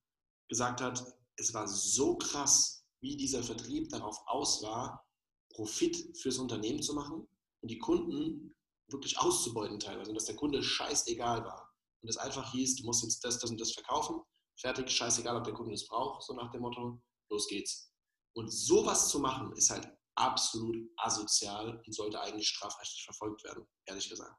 gesagt 0.50 0.82
hat, 0.82 1.16
es 1.38 1.54
war 1.54 1.68
so 1.68 2.18
krass, 2.18 2.84
wie 3.00 3.16
dieser 3.16 3.44
Vertrieb 3.44 3.90
darauf 3.90 4.18
aus 4.26 4.62
war, 4.64 5.06
Profit 5.54 6.18
fürs 6.18 6.40
Unternehmen 6.40 6.82
zu 6.82 6.94
machen 6.94 7.28
und 7.62 7.72
die 7.72 7.78
Kunden 7.78 8.56
wirklich 8.90 9.20
auszubeuten 9.20 9.80
teilweise 9.80 10.10
und 10.10 10.16
dass 10.16 10.26
der 10.26 10.36
Kunde 10.36 10.64
scheißegal 10.64 11.44
war. 11.44 11.72
Und 12.02 12.10
es 12.10 12.18
einfach 12.18 12.52
hieß, 12.52 12.78
du 12.78 12.86
musst 12.86 13.04
jetzt 13.04 13.24
das, 13.24 13.38
das 13.40 13.52
und 13.52 13.62
das 13.62 13.74
verkaufen, 13.74 14.20
fertig, 14.60 14.90
scheißegal, 14.90 15.38
ob 15.38 15.44
der 15.44 15.54
Kunde 15.54 15.74
es 15.74 15.88
braucht, 15.88 16.24
so 16.24 16.34
nach 16.34 16.52
dem 16.52 16.62
Motto, 16.62 17.02
los 17.30 17.48
geht's. 17.48 17.94
Und 18.34 18.50
sowas 18.52 19.10
zu 19.10 19.20
machen, 19.20 19.54
ist 19.54 19.70
halt 19.70 19.88
absolut 20.16 20.76
asozial 20.98 21.82
und 21.86 21.94
sollte 21.94 22.20
eigentlich 22.20 22.48
strafrechtlich 22.48 23.04
verfolgt 23.06 23.44
werden, 23.44 23.66
ehrlich 23.86 24.10
gesagt. 24.10 24.36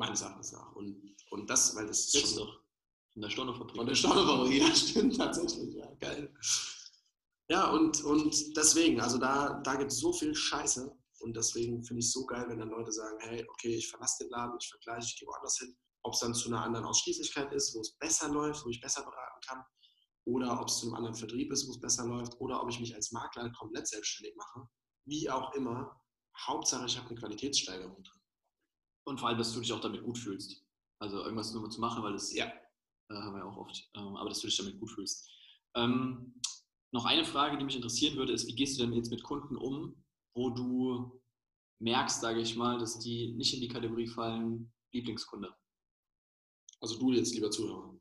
Meines 0.00 0.22
Erachtens 0.22 0.52
nach. 0.52 0.72
Und, 0.74 1.16
und 1.30 1.48
das, 1.48 1.76
weil 1.76 1.86
das 1.86 2.00
ist 2.00 2.14
Jetzt 2.14 2.34
schon 2.34 2.46
doch. 2.46 2.60
Von 3.12 3.22
der 3.22 3.30
Stornofabrik. 3.30 3.76
von 3.76 3.86
der 3.86 3.94
Staunerfabrik, 3.94 4.62
ja, 4.62 4.74
stimmt, 4.74 5.16
tatsächlich, 5.16 5.74
ja, 5.74 5.92
geil. 6.00 6.34
Ja, 7.48 7.70
und, 7.70 8.02
und 8.04 8.56
deswegen, 8.56 9.00
also 9.00 9.18
da, 9.18 9.60
da 9.64 9.74
gibt 9.74 9.90
es 9.90 9.98
so 9.98 10.12
viel 10.12 10.34
Scheiße 10.34 10.96
und 11.18 11.36
deswegen 11.36 11.82
finde 11.82 12.00
ich 12.00 12.06
es 12.06 12.12
so 12.12 12.24
geil, 12.24 12.46
wenn 12.48 12.58
dann 12.58 12.70
Leute 12.70 12.92
sagen, 12.92 13.16
hey, 13.20 13.44
okay, 13.50 13.74
ich 13.74 13.88
verlasse 13.88 14.24
den 14.24 14.30
Laden, 14.30 14.56
ich 14.60 14.68
vergleiche, 14.68 15.06
ich 15.06 15.18
gehe 15.18 15.28
woanders 15.28 15.58
hin 15.58 15.76
ob 16.02 16.14
es 16.14 16.20
dann 16.20 16.34
zu 16.34 16.48
einer 16.48 16.62
anderen 16.62 16.86
Ausschließlichkeit 16.86 17.52
ist, 17.52 17.74
wo 17.74 17.80
es 17.80 17.96
besser 17.98 18.28
läuft, 18.28 18.64
wo 18.64 18.70
ich 18.70 18.80
besser 18.80 19.02
beraten 19.02 19.40
kann, 19.46 19.64
oder 20.24 20.60
ob 20.60 20.68
es 20.68 20.78
zu 20.78 20.86
einem 20.86 20.94
anderen 20.94 21.16
Vertrieb 21.16 21.52
ist, 21.52 21.66
wo 21.66 21.72
es 21.72 21.80
besser 21.80 22.06
läuft, 22.06 22.40
oder 22.40 22.62
ob 22.62 22.70
ich 22.70 22.80
mich 22.80 22.94
als 22.94 23.12
Makler 23.12 23.50
komplett 23.52 23.88
selbstständig 23.88 24.36
mache. 24.36 24.68
Wie 25.06 25.28
auch 25.30 25.52
immer, 25.54 26.00
Hauptsache 26.46 26.86
ich 26.86 26.96
habe 26.96 27.08
eine 27.08 27.18
Qualitätssteigerung 27.18 28.02
drin. 28.02 28.19
Und 29.04 29.18
vor 29.18 29.28
allem, 29.28 29.38
dass 29.38 29.52
du 29.52 29.60
dich 29.60 29.72
auch 29.72 29.80
damit 29.80 30.02
gut 30.04 30.18
fühlst. 30.18 30.64
Also 31.00 31.22
irgendwas 31.22 31.52
nur 31.52 31.68
zu 31.70 31.80
machen, 31.80 32.02
weil 32.02 32.12
das 32.12 32.32
Ja. 32.34 32.46
äh, 32.46 33.14
haben 33.14 33.34
wir 33.34 33.40
ja 33.40 33.44
auch 33.46 33.56
oft, 33.56 33.90
ähm, 33.94 34.16
aber 34.16 34.28
dass 34.28 34.40
du 34.40 34.46
dich 34.46 34.56
damit 34.56 34.78
gut 34.78 34.90
fühlst. 34.90 35.28
Ähm, 35.74 36.40
noch 36.92 37.04
eine 37.06 37.24
Frage, 37.24 37.56
die 37.58 37.64
mich 37.64 37.76
interessieren 37.76 38.16
würde, 38.16 38.32
ist, 38.32 38.46
wie 38.46 38.54
gehst 38.54 38.78
du 38.78 38.84
denn 38.84 38.92
jetzt 38.92 39.10
mit 39.10 39.22
Kunden 39.22 39.56
um, 39.56 40.04
wo 40.34 40.50
du 40.50 41.20
merkst, 41.80 42.20
sage 42.20 42.40
ich 42.40 42.56
mal, 42.56 42.78
dass 42.78 42.98
die 42.98 43.32
nicht 43.32 43.54
in 43.54 43.60
die 43.60 43.68
Kategorie 43.68 44.06
fallen, 44.06 44.72
Lieblingskunde? 44.92 45.54
Also 46.80 46.98
du 46.98 47.12
jetzt, 47.12 47.34
lieber 47.34 47.50
Zuhörer. 47.50 47.98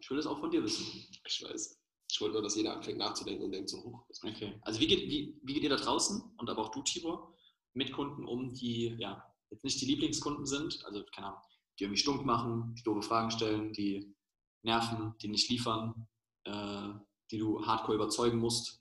Ich 0.00 0.08
will 0.10 0.16
das 0.16 0.26
auch 0.26 0.40
von 0.40 0.50
dir 0.50 0.62
wissen. 0.62 0.86
Ich 1.26 1.42
weiß. 1.42 1.78
Ich 2.10 2.20
wollte 2.20 2.34
nur, 2.34 2.42
dass 2.42 2.56
jeder 2.56 2.74
anfängt 2.74 2.98
nachzudenken 2.98 3.44
und 3.44 3.52
denkt 3.52 3.68
so, 3.70 3.82
hoch. 3.84 4.06
Okay. 4.22 4.58
Also 4.62 4.80
wie 4.80 4.86
geht, 4.86 5.08
wie, 5.08 5.38
wie 5.42 5.54
geht 5.54 5.62
ihr 5.62 5.70
da 5.70 5.76
draußen 5.76 6.22
und 6.36 6.50
aber 6.50 6.62
auch 6.62 6.70
du, 6.70 6.82
Tibor, 6.82 7.34
mit 7.74 7.92
Kunden 7.92 8.24
um, 8.24 8.52
die 8.52 8.94
ja 8.98 9.24
jetzt 9.50 9.64
nicht 9.64 9.80
die 9.80 9.86
Lieblingskunden 9.86 10.46
sind, 10.46 10.84
also 10.84 11.04
keine 11.14 11.28
Ahnung, 11.28 11.40
die 11.78 11.84
irgendwie 11.84 12.00
stunk 12.00 12.24
machen, 12.24 12.74
die 12.74 12.82
doofe 12.82 13.02
Fragen 13.02 13.30
stellen, 13.30 13.72
die 13.72 14.14
nerven, 14.62 15.14
die 15.20 15.28
nicht 15.28 15.48
liefern, 15.48 16.06
äh, 16.44 16.88
die 17.30 17.38
du 17.38 17.64
hardcore 17.64 17.96
überzeugen 17.96 18.38
musst. 18.38 18.80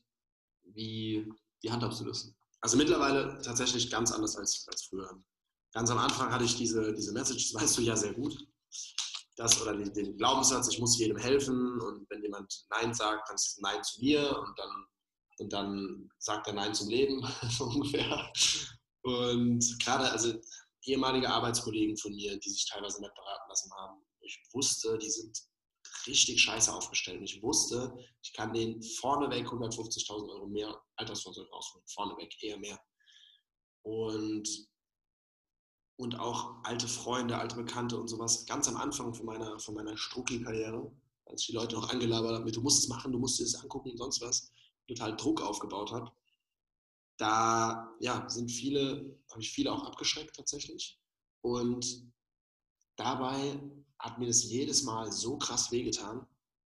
Wie, 0.64 1.32
wie 1.62 1.72
handhabst 1.72 2.02
du 2.02 2.06
das? 2.06 2.34
Also 2.62 2.78
mittlerweile 2.78 3.42
tatsächlich 3.42 3.90
ganz 3.90 4.12
anders 4.12 4.36
als, 4.36 4.68
als 4.70 4.84
früher. 4.84 5.10
Ganz 5.74 5.90
am 5.92 5.98
Anfang 5.98 6.32
hatte 6.32 6.44
ich 6.44 6.56
diese, 6.56 6.94
diese 6.94 7.14
Message, 7.14 7.52
das 7.52 7.62
weißt 7.62 7.78
du 7.78 7.82
ja 7.84 7.96
sehr 7.96 8.14
gut. 8.14 8.38
Das 9.36 9.62
oder 9.62 9.76
den, 9.76 9.94
den 9.94 10.18
Glaubenssatz, 10.18 10.68
ich 10.68 10.80
muss 10.80 10.98
jedem 11.00 11.18
helfen 11.18 11.80
und 11.80 12.10
wenn 12.10 12.22
jemand 12.22 12.66
Nein 12.70 12.94
sagt, 12.94 13.30
dann 13.30 13.36
ist 13.36 13.48
es 13.48 13.58
Nein 13.60 13.82
zu 13.84 14.02
mir 14.02 14.38
und 14.38 14.60
dann, 14.60 14.86
und 15.40 15.54
dann 15.54 16.12
sagt 16.18 16.48
er 16.48 16.54
Nein 16.54 16.74
zum 16.74 16.90
Leben, 16.90 17.26
so 17.50 17.66
ungefähr. 17.66 18.32
Und 19.04 19.80
gerade 19.80 20.12
also 20.12 20.34
ehemalige 20.84 21.30
Arbeitskollegen 21.30 21.98
von 21.98 22.14
mir, 22.14 22.38
die 22.38 22.50
sich 22.50 22.68
teilweise 22.70 23.02
nicht 23.02 23.14
beraten 23.14 23.50
lassen 23.50 23.72
haben, 23.74 24.02
ich 24.22 24.40
wusste, 24.54 24.98
die 24.98 25.10
sind 25.10 25.38
richtig 26.08 26.42
scheiße 26.42 26.74
aufgestellt. 26.74 27.20
Und 27.20 27.26
ich 27.26 27.42
wusste, 27.42 27.98
ich 28.22 28.34
kann 28.34 28.54
denen 28.54 28.82
vorneweg 28.82 29.48
150.000 29.48 30.30
Euro 30.30 30.48
mehr 30.48 30.82
Altersvorsorge 30.96 31.50
rausholen. 31.52 31.88
Vorneweg 31.88 32.44
eher 32.44 32.58
mehr. 32.58 32.80
Und, 33.84 34.48
und 35.98 36.20
auch 36.20 36.64
alte 36.64 36.88
Freunde, 36.88 37.38
alte 37.38 37.56
Bekannte 37.56 37.98
und 37.98 38.08
sowas. 38.08 38.46
Ganz 38.46 38.68
am 38.68 38.78
Anfang 38.78 39.14
von 39.14 39.26
meiner, 39.26 39.60
von 39.60 39.76
meiner 39.76 39.98
Strucki-Karriere, 39.98 40.92
als 41.26 41.42
ich 41.42 41.48
die 41.48 41.54
Leute 41.54 41.76
noch 41.76 41.90
angelabert 41.90 42.34
habe 42.34 42.46
mit, 42.46 42.56
du 42.56 42.62
musst 42.62 42.84
es 42.84 42.90
machen, 42.90 43.12
du 43.12 43.20
musst 43.20 43.40
es 43.40 43.56
angucken 43.56 43.92
und 43.92 43.98
sonst 43.98 44.22
was, 44.22 44.52
total 44.88 45.16
Druck 45.16 45.42
aufgebaut 45.42 45.92
habe. 45.92 46.12
Da 47.20 47.94
ja, 48.00 48.28
sind 48.30 48.50
viele, 48.50 49.20
habe 49.30 49.42
ich 49.42 49.52
viele 49.52 49.74
auch 49.74 49.84
abgeschreckt 49.84 50.36
tatsächlich. 50.38 50.98
Und 51.42 52.10
dabei 52.96 53.60
hat 54.00 54.18
mir 54.18 54.28
das 54.28 54.44
jedes 54.46 54.84
Mal 54.84 55.12
so 55.12 55.38
krass 55.38 55.70
wehgetan, 55.72 56.26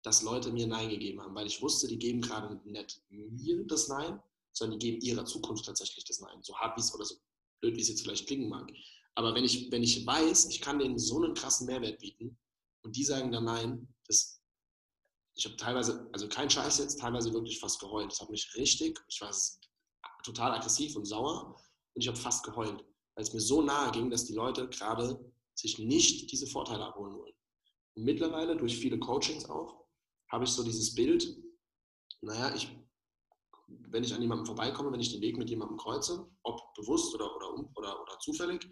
dass 0.03 0.23
Leute 0.23 0.51
mir 0.51 0.67
Nein 0.67 0.91
gegeben 0.91 1.21
haben, 1.21 1.35
weil 1.37 1.47
ich 1.47 1.63
wusste, 1.63 1.87
die 1.87 1.99
geben 1.99 2.21
gerade 2.21 2.53
nicht 2.55 2.65
mir 3.09 3.65
das 3.67 3.87
Nein, 3.87 4.21
sondern 4.53 4.81
die 4.81 4.91
geben 4.91 5.01
ihrer 5.01 5.25
Zukunft 5.25 5.65
tatsächlich 5.65 6.05
das 6.05 6.19
Nein. 6.19 6.43
So 6.43 6.57
hart 6.57 6.77
wie 6.77 6.81
es 6.81 6.93
oder 6.93 7.05
so 7.05 7.15
blöd, 7.61 7.77
wie 7.77 7.81
es 7.81 7.89
jetzt 7.89 8.03
vielleicht 8.03 8.27
klingen 8.27 8.49
mag. 8.49 8.69
Aber 9.15 9.35
wenn 9.37 9.45
ich, 9.45 9.71
wenn 9.71 9.85
ich 9.85 10.05
weiß, 10.05 10.47
ich 10.47 10.61
kann 10.61 10.81
denen 10.81 10.99
so 10.99 11.23
einen 11.23 11.35
krassen 11.35 11.69
Mehrwert 11.69 12.01
bieten 12.01 12.37
und 12.83 12.97
die 12.97 13.05
sagen 13.05 13.31
dann 13.31 13.45
Nein, 13.45 13.95
das, 14.09 14.43
ich 15.35 15.45
habe 15.45 15.57
teilweise, 15.57 16.09
also 16.13 16.29
kein 16.29 16.51
Scheiß 16.51 16.79
jetzt, 16.79 16.99
teilweise 16.99 17.33
wirklich 17.33 17.61
fast 17.61 17.79
geheult. 17.79 18.11
Das 18.11 18.21
hat 18.21 18.31
mich 18.31 18.53
richtig, 18.57 19.01
ich 19.07 19.21
war 19.21 19.33
total 20.23 20.53
aggressiv 20.53 20.97
und 20.97 21.05
sauer 21.05 21.57
und 21.95 22.03
ich 22.03 22.09
habe 22.09 22.19
fast 22.19 22.45
geheult, 22.45 22.85
weil 23.15 23.25
es 23.25 23.33
mir 23.33 23.41
so 23.41 23.63
nahe 23.63 23.91
ging, 23.93 24.11
dass 24.11 24.25
die 24.25 24.35
Leute 24.35 24.69
gerade 24.69 25.19
sich 25.55 25.79
nicht 25.79 26.31
diese 26.33 26.47
Vorteile 26.47 26.85
abholen 26.85 27.17
wollen. 27.17 27.35
Und 27.95 28.05
mittlerweile, 28.05 28.57
durch 28.57 28.77
viele 28.77 28.99
Coachings 28.99 29.49
auch, 29.49 29.85
habe 30.31 30.45
ich 30.45 30.51
so 30.51 30.65
dieses 30.65 30.95
Bild, 30.95 31.37
naja, 32.23 32.55
ich, 32.55 32.75
wenn 33.67 34.03
ich 34.03 34.15
an 34.15 34.23
jemandem 34.23 34.47
vorbeikomme, 34.47 34.91
wenn 34.93 35.01
ich 35.01 35.13
den 35.13 35.21
Weg 35.21 35.37
mit 35.37 35.51
jemandem 35.51 35.77
kreuze, 35.77 36.27
ob 36.43 36.75
bewusst 36.75 37.15
oder, 37.15 37.37
oder, 37.37 37.53
oder, 37.75 38.03
oder 38.03 38.19
zufällig, 38.21 38.67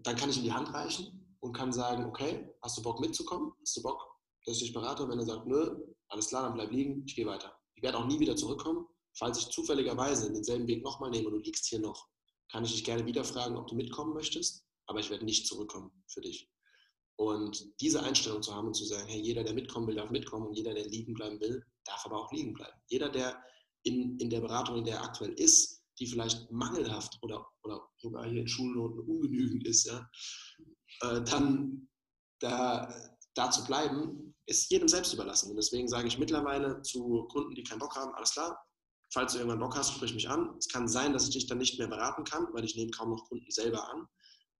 dann 0.00 0.16
kann 0.16 0.30
ich 0.30 0.38
ihm 0.38 0.44
die 0.44 0.52
Hand 0.52 0.72
reichen 0.74 1.36
und 1.40 1.52
kann 1.52 1.72
sagen, 1.72 2.04
okay, 2.04 2.48
hast 2.62 2.78
du 2.78 2.82
Bock 2.82 3.00
mitzukommen? 3.00 3.52
Hast 3.60 3.76
du 3.76 3.82
Bock, 3.82 4.00
dass 4.44 4.56
ich 4.56 4.62
dich 4.62 4.72
berate? 4.72 5.04
Und 5.04 5.10
wenn 5.10 5.18
er 5.18 5.26
sagt, 5.26 5.46
nö, 5.46 5.76
alles 6.08 6.28
klar, 6.28 6.42
dann 6.42 6.54
bleib 6.54 6.72
liegen, 6.72 7.04
ich 7.06 7.14
gehe 7.14 7.26
weiter. 7.26 7.56
Ich 7.74 7.82
werde 7.82 7.98
auch 7.98 8.06
nie 8.06 8.18
wieder 8.18 8.34
zurückkommen. 8.34 8.86
Falls 9.14 9.38
ich 9.38 9.48
zufälligerweise 9.48 10.32
denselben 10.32 10.66
Weg 10.66 10.82
nochmal 10.82 11.10
nehme 11.10 11.28
und 11.28 11.34
du 11.34 11.38
liegst 11.40 11.66
hier 11.66 11.80
noch, 11.80 12.08
kann 12.50 12.64
ich 12.64 12.72
dich 12.72 12.84
gerne 12.84 13.06
wieder 13.06 13.24
fragen, 13.24 13.56
ob 13.56 13.66
du 13.66 13.74
mitkommen 13.74 14.14
möchtest 14.14 14.64
aber 14.86 15.00
ich 15.00 15.10
werde 15.10 15.24
nicht 15.24 15.46
zurückkommen 15.46 15.90
für 16.06 16.20
dich. 16.20 16.50
Und 17.16 17.80
diese 17.80 18.02
Einstellung 18.02 18.42
zu 18.42 18.54
haben 18.54 18.68
und 18.68 18.74
zu 18.74 18.84
sagen, 18.84 19.08
hey, 19.08 19.20
jeder, 19.20 19.44
der 19.44 19.54
mitkommen 19.54 19.86
will, 19.86 19.94
darf 19.94 20.10
mitkommen 20.10 20.48
und 20.48 20.54
jeder, 20.54 20.74
der 20.74 20.86
liegen 20.88 21.14
bleiben 21.14 21.40
will, 21.40 21.64
darf 21.84 22.04
aber 22.04 22.18
auch 22.18 22.32
liegen 22.32 22.54
bleiben. 22.54 22.78
Jeder, 22.88 23.08
der 23.08 23.42
in, 23.84 24.18
in 24.18 24.30
der 24.30 24.40
Beratung, 24.40 24.78
in 24.78 24.84
der 24.84 24.96
er 24.96 25.04
aktuell 25.04 25.32
ist, 25.32 25.82
die 25.98 26.06
vielleicht 26.06 26.50
mangelhaft 26.50 27.18
oder, 27.22 27.46
oder 27.62 27.88
sogar 27.98 28.26
hier 28.28 28.40
in 28.40 28.48
Schulnoten 28.48 29.00
ungenügend 29.00 29.66
ist, 29.66 29.84
ja, 29.84 30.08
äh, 31.02 31.22
dann 31.22 31.88
da, 32.40 32.92
da 33.34 33.50
zu 33.50 33.64
bleiben, 33.64 34.34
ist 34.46 34.70
jedem 34.70 34.88
selbst 34.88 35.12
überlassen. 35.12 35.50
Und 35.50 35.56
deswegen 35.56 35.88
sage 35.88 36.08
ich 36.08 36.18
mittlerweile 36.18 36.82
zu 36.82 37.28
Kunden, 37.30 37.54
die 37.54 37.62
keinen 37.62 37.78
Bock 37.78 37.94
haben, 37.94 38.14
alles 38.14 38.32
klar, 38.32 38.58
falls 39.12 39.32
du 39.32 39.38
irgendwann 39.38 39.60
Bock 39.60 39.76
hast, 39.76 39.92
sprich 39.92 40.14
mich 40.14 40.28
an. 40.28 40.54
Es 40.58 40.68
kann 40.68 40.88
sein, 40.88 41.12
dass 41.12 41.24
ich 41.24 41.34
dich 41.34 41.46
dann 41.46 41.58
nicht 41.58 41.78
mehr 41.78 41.86
beraten 41.86 42.24
kann, 42.24 42.46
weil 42.52 42.64
ich 42.64 42.76
nehme 42.76 42.90
kaum 42.90 43.10
noch 43.10 43.28
Kunden 43.28 43.50
selber 43.50 43.88
an. 43.92 44.08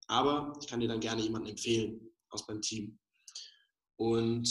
Aber 0.09 0.53
ich 0.61 0.67
kann 0.67 0.81
dir 0.81 0.89
dann 0.89 1.01
gerne 1.01 1.23
jemanden 1.23 1.49
empfehlen 1.49 2.11
aus 2.29 2.47
meinem 2.47 2.61
Team. 2.61 2.99
Und 3.97 4.47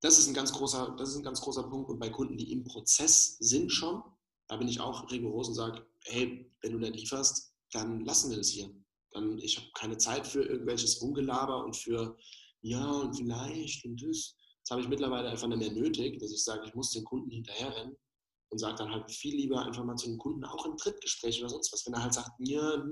das 0.00 0.18
ist 0.18 0.28
ein 0.28 0.34
ganz 0.34 0.52
großer, 0.52 0.94
das 0.96 1.10
ist 1.10 1.16
ein 1.16 1.24
ganz 1.24 1.40
großer 1.40 1.64
Punkt. 1.64 1.90
Und 1.90 1.98
bei 1.98 2.08
Kunden, 2.08 2.36
die 2.36 2.52
im 2.52 2.64
Prozess 2.64 3.36
sind 3.40 3.70
schon, 3.70 4.02
da 4.48 4.56
bin 4.56 4.68
ich 4.68 4.80
auch 4.80 5.10
rigoros 5.10 5.48
und 5.48 5.54
sage, 5.54 5.84
hey, 6.04 6.50
wenn 6.60 6.72
du 6.72 6.78
nicht 6.78 6.94
lieferst, 6.96 7.54
dann 7.72 8.04
lassen 8.04 8.30
wir 8.30 8.38
das 8.38 8.48
hier. 8.48 8.70
Dann, 9.10 9.38
ich 9.38 9.56
habe 9.56 9.68
keine 9.74 9.96
Zeit 9.98 10.26
für 10.26 10.42
irgendwelches 10.42 11.00
Rumgelaber 11.02 11.64
und 11.64 11.76
für 11.76 12.16
ja 12.60 12.84
und 12.84 13.16
vielleicht 13.16 13.84
und 13.84 14.00
das. 14.02 14.36
Das 14.62 14.70
habe 14.70 14.82
ich 14.82 14.88
mittlerweile 14.88 15.28
einfach 15.28 15.48
nicht 15.48 15.58
mehr 15.58 15.72
nötig, 15.72 16.20
dass 16.20 16.30
ich 16.30 16.44
sage, 16.44 16.64
ich 16.66 16.74
muss 16.74 16.92
den 16.92 17.04
Kunden 17.04 17.30
hinterherrennen 17.30 17.96
und 18.52 18.58
sage 18.58 18.76
dann 18.76 18.92
halt 18.92 19.10
viel 19.10 19.34
lieber 19.34 19.64
einfach 19.64 19.82
mal 19.82 19.96
zu 19.96 20.06
dem 20.08 20.18
Kunden, 20.18 20.44
auch 20.44 20.66
im 20.66 20.76
Drittgespräch 20.76 21.40
oder 21.40 21.48
sonst 21.48 21.72
was. 21.72 21.86
Wenn 21.86 21.94
er 21.94 22.02
halt 22.02 22.12
sagt, 22.12 22.32
ja, 22.38 22.84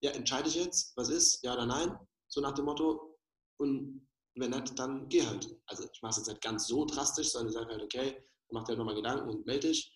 ja, 0.00 0.10
entscheide 0.10 0.48
ich 0.48 0.56
jetzt, 0.56 0.96
was 0.96 1.08
ist, 1.08 1.42
ja 1.44 1.54
oder 1.54 1.64
nein, 1.64 1.96
so 2.28 2.40
nach 2.40 2.54
dem 2.54 2.64
Motto. 2.64 3.16
Und 3.58 4.06
wenn 4.34 4.50
nicht, 4.50 4.76
dann 4.76 5.08
geh 5.08 5.24
halt. 5.24 5.48
Also 5.66 5.84
ich 5.84 6.02
mache 6.02 6.10
es 6.10 6.16
jetzt 6.18 6.28
nicht 6.28 6.42
ganz 6.42 6.66
so 6.66 6.84
drastisch, 6.86 7.30
sondern 7.30 7.48
ich 7.50 7.54
sage 7.54 7.70
halt, 7.70 7.82
okay, 7.84 8.20
mach 8.50 8.64
dir 8.64 8.70
halt 8.70 8.78
nochmal 8.78 8.96
Gedanken 8.96 9.28
und 9.28 9.46
melde 9.46 9.68
dich. 9.68 9.92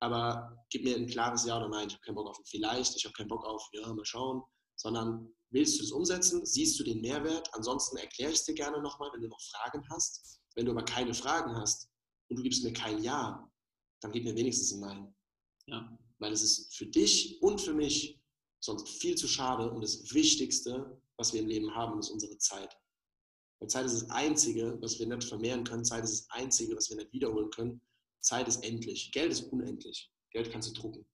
Aber 0.00 0.58
gib 0.70 0.82
mir 0.82 0.96
ein 0.96 1.06
klares 1.06 1.46
Ja 1.46 1.56
oder 1.58 1.68
Nein. 1.68 1.86
Ich 1.86 1.94
habe 1.94 2.02
keinen 2.02 2.16
Bock 2.16 2.28
auf 2.28 2.38
ein 2.38 2.44
Vielleicht, 2.46 2.96
ich 2.96 3.04
habe 3.04 3.14
keinen 3.14 3.28
Bock 3.28 3.44
auf, 3.46 3.66
ja, 3.72 3.94
mal 3.94 4.04
schauen. 4.04 4.42
Sondern 4.74 5.32
willst 5.50 5.78
du 5.78 5.84
es 5.84 5.92
umsetzen? 5.92 6.44
Siehst 6.44 6.78
du 6.80 6.84
den 6.84 7.00
Mehrwert? 7.00 7.48
Ansonsten 7.54 7.96
erkläre 7.96 8.32
ich 8.32 8.38
es 8.38 8.44
dir 8.44 8.54
gerne 8.54 8.82
nochmal, 8.82 9.10
wenn 9.14 9.22
du 9.22 9.28
noch 9.28 9.40
Fragen 9.40 9.88
hast. 9.88 10.40
Wenn 10.56 10.66
du 10.66 10.72
aber 10.72 10.84
keine 10.84 11.14
Fragen 11.14 11.56
hast 11.56 11.88
und 12.28 12.38
du 12.38 12.42
gibst 12.42 12.64
mir 12.64 12.72
kein 12.72 13.02
Ja, 13.02 13.48
dann 14.06 14.12
gib 14.12 14.24
mir 14.24 14.36
wenigstens 14.36 14.72
ein 14.72 14.80
Nein. 14.80 15.14
Ja. 15.66 15.98
Weil 16.18 16.32
es 16.32 16.42
ist 16.42 16.76
für 16.76 16.86
dich 16.86 17.42
und 17.42 17.60
für 17.60 17.74
mich 17.74 18.20
sonst 18.60 18.88
viel 18.88 19.16
zu 19.16 19.26
schade 19.26 19.68
und 19.68 19.82
das 19.82 20.14
Wichtigste, 20.14 21.00
was 21.16 21.32
wir 21.32 21.40
im 21.40 21.48
Leben 21.48 21.74
haben, 21.74 21.98
ist 21.98 22.10
unsere 22.10 22.38
Zeit. 22.38 22.76
Weil 23.58 23.68
Zeit 23.68 23.86
ist 23.86 24.02
das 24.02 24.10
Einzige, 24.10 24.78
was 24.80 25.00
wir 25.00 25.08
nicht 25.08 25.24
vermehren 25.24 25.64
können. 25.64 25.84
Zeit 25.84 26.04
ist 26.04 26.20
das 26.20 26.30
Einzige, 26.30 26.76
was 26.76 26.88
wir 26.88 26.96
nicht 26.96 27.12
wiederholen 27.12 27.50
können. 27.50 27.80
Zeit 28.20 28.46
ist 28.46 28.62
endlich. 28.64 29.10
Geld 29.10 29.32
ist 29.32 29.52
unendlich. 29.52 30.08
Geld 30.30 30.52
kannst 30.52 30.68
du 30.68 30.80
drucken. 30.80 31.04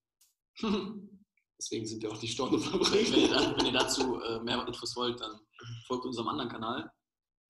Deswegen 1.58 1.86
sind 1.86 2.02
wir 2.02 2.12
auch 2.12 2.18
die 2.18 2.28
Stornofabrik. 2.28 3.10
Wenn, 3.10 3.20
ihr, 3.20 3.56
wenn 3.56 3.66
ihr 3.66 3.72
dazu 3.72 4.20
äh, 4.20 4.40
mehr 4.40 4.66
Infos 4.66 4.94
wollt, 4.96 5.18
dann 5.20 5.40
folgt 5.86 6.04
unserem 6.04 6.28
anderen 6.28 6.50
Kanal, 6.50 6.90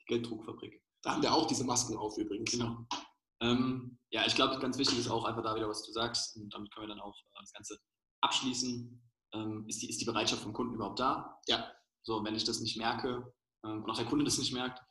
die 0.03 0.05
Gelddruckfabrik. 0.05 0.81
Da 1.03 1.15
haben 1.15 1.23
wir 1.23 1.35
auch 1.35 1.47
diese 1.47 1.65
Masken 1.65 1.97
auf 1.97 2.17
übrigens. 2.17 2.53
Genau. 2.53 2.87
Ähm, 3.43 3.99
ja, 4.11 4.25
ich 4.27 4.35
glaube, 4.35 4.59
ganz 4.59 4.79
wichtig 4.79 4.99
ist 4.99 5.11
auch 5.11 5.25
einfach 5.25 5.43
da 5.43 5.55
wieder, 5.55 5.69
was 5.69 5.85
du 5.85 5.93
sagst. 5.93 6.37
Und 6.37 6.55
damit 6.55 6.73
können 6.73 6.87
wir 6.87 6.95
dann 6.95 7.03
auch 7.03 7.19
äh, 7.35 7.41
das 7.41 7.53
Ganze 7.53 7.79
abschließen 8.23 9.03
ähm, 9.35 9.65
ist, 9.69 9.83
die, 9.83 9.89
ist 9.89 10.01
die 10.01 10.05
Bereitschaft 10.05 10.43
vom 10.43 10.53
Kunden 10.53 10.75
überhaupt 10.75 11.01
da? 11.01 11.41
Ja. 11.47 11.71
So, 12.05 12.25
wenn 12.25 12.35
ich 12.35 12.45
das 12.45 12.61
nicht 12.61 12.77
merke 12.77 13.33
ähm, 13.65 13.85
und 13.85 13.91
auch 13.91 13.97
der 13.97 14.07
Kunde 14.07 14.25
das 14.25 14.39
nicht 14.39 14.53
merkt, 14.53 14.83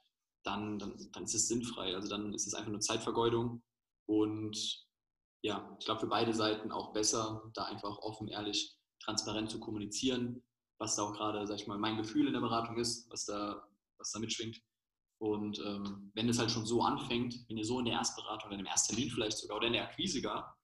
dann, 0.43 0.79
dann, 0.79 0.95
dann 1.11 1.23
ist 1.23 1.35
es 1.35 1.47
sinnfrei. 1.47 1.93
Also 1.93 2.09
dann 2.09 2.33
ist 2.33 2.47
es 2.47 2.53
einfach 2.53 2.71
nur 2.71 2.79
Zeitvergeudung. 2.79 3.61
Und 4.07 4.85
ja, 5.43 5.75
ich 5.79 5.85
glaube 5.85 6.01
für 6.01 6.07
beide 6.07 6.33
Seiten 6.33 6.71
auch 6.71 6.93
besser, 6.93 7.43
da 7.53 7.65
einfach 7.65 7.97
offen, 7.99 8.27
ehrlich, 8.27 8.77
transparent 9.03 9.49
zu 9.49 9.59
kommunizieren, 9.59 10.43
was 10.79 10.95
da 10.95 11.03
auch 11.03 11.13
gerade, 11.13 11.45
sag 11.47 11.55
ich 11.55 11.67
mal, 11.67 11.77
mein 11.77 11.97
Gefühl 11.97 12.27
in 12.27 12.33
der 12.33 12.41
Beratung 12.41 12.77
ist, 12.77 13.09
was 13.11 13.25
da, 13.25 13.67
was 13.97 14.11
da 14.11 14.19
mitschwingt. 14.19 14.61
Und 15.21 15.59
ähm, 15.59 16.11
wenn 16.15 16.29
es 16.29 16.39
halt 16.39 16.49
schon 16.49 16.65
so 16.65 16.81
anfängt, 16.81 17.45
wenn 17.47 17.55
ihr 17.55 17.63
so 17.63 17.77
in 17.77 17.85
der 17.85 17.93
Erstberatung 17.93 18.49
oder 18.49 18.59
im 18.59 18.65
Ersttermin 18.65 19.11
vielleicht 19.11 19.37
sogar 19.37 19.57
oder 19.57 19.67
in 19.67 19.73
der 19.73 19.83
Akquise 19.83 20.19
gar 20.19 20.57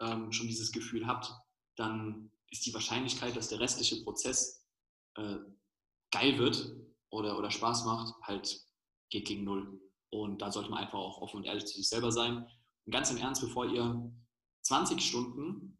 ähm, 0.00 0.30
schon 0.30 0.46
dieses 0.46 0.70
Gefühl 0.70 1.08
habt, 1.08 1.32
dann 1.74 2.30
ist 2.50 2.64
die 2.64 2.72
Wahrscheinlichkeit, 2.72 3.34
dass 3.34 3.48
der 3.48 3.58
restliche 3.58 4.00
Prozess 4.04 4.64
äh, 5.16 5.38
geil 6.12 6.38
wird 6.38 6.72
oder, 7.10 7.36
oder 7.36 7.50
Spaß 7.50 7.84
macht, 7.84 8.14
halt 8.22 8.64
geht 9.10 9.26
gegen 9.26 9.42
null. 9.42 9.80
Und 10.10 10.40
da 10.40 10.52
sollte 10.52 10.70
man 10.70 10.84
einfach 10.84 10.98
auch 10.98 11.20
offen 11.20 11.38
und 11.38 11.44
ehrlich 11.44 11.66
zu 11.66 11.74
sich 11.74 11.88
selber 11.88 12.12
sein. 12.12 12.46
Und 12.86 12.92
ganz 12.92 13.10
im 13.10 13.16
Ernst, 13.16 13.40
bevor 13.40 13.66
ihr 13.66 14.08
20 14.62 15.00
Stunden 15.00 15.78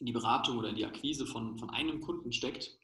in 0.00 0.04
die 0.04 0.12
Beratung 0.12 0.58
oder 0.58 0.68
in 0.68 0.76
die 0.76 0.84
Akquise 0.84 1.26
von, 1.26 1.58
von 1.58 1.70
einem 1.70 2.02
Kunden 2.02 2.30
steckt, 2.30 2.78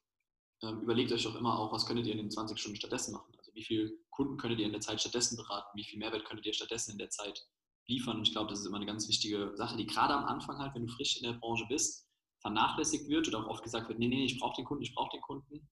ähm, 0.62 0.80
überlegt 0.80 1.12
euch 1.12 1.24
doch 1.24 1.34
immer 1.34 1.58
auch, 1.58 1.70
was 1.70 1.84
könntet 1.84 2.06
ihr 2.06 2.12
in 2.12 2.18
den 2.18 2.30
20 2.30 2.58
Stunden 2.58 2.78
stattdessen 2.78 3.12
machen. 3.12 3.33
Wie 3.54 3.64
viele 3.64 3.92
Kunden 4.10 4.36
könntet 4.36 4.60
ihr 4.60 4.66
in 4.66 4.72
der 4.72 4.80
Zeit 4.80 5.00
stattdessen 5.00 5.36
beraten, 5.36 5.76
wie 5.76 5.84
viel 5.84 5.98
Mehrwert 5.98 6.24
könntet 6.24 6.46
ihr 6.46 6.52
stattdessen 6.52 6.92
in 6.92 6.98
der 6.98 7.10
Zeit 7.10 7.46
liefern. 7.86 8.18
Und 8.18 8.26
ich 8.26 8.32
glaube, 8.32 8.50
das 8.50 8.60
ist 8.60 8.66
immer 8.66 8.76
eine 8.76 8.86
ganz 8.86 9.08
wichtige 9.08 9.52
Sache, 9.54 9.76
die 9.76 9.86
gerade 9.86 10.14
am 10.14 10.24
Anfang 10.24 10.58
halt, 10.58 10.74
wenn 10.74 10.86
du 10.86 10.92
frisch 10.92 11.16
in 11.16 11.24
der 11.24 11.38
Branche 11.38 11.66
bist, 11.68 12.08
vernachlässigt 12.40 13.08
wird 13.08 13.28
oder 13.28 13.40
auch 13.40 13.48
oft 13.48 13.62
gesagt 13.62 13.88
wird, 13.88 13.98
nee, 13.98 14.08
nee, 14.08 14.24
ich 14.24 14.38
brauche 14.38 14.56
den 14.56 14.64
Kunden, 14.64 14.82
ich 14.82 14.94
brauche 14.94 15.10
den 15.10 15.22
Kunden. 15.22 15.68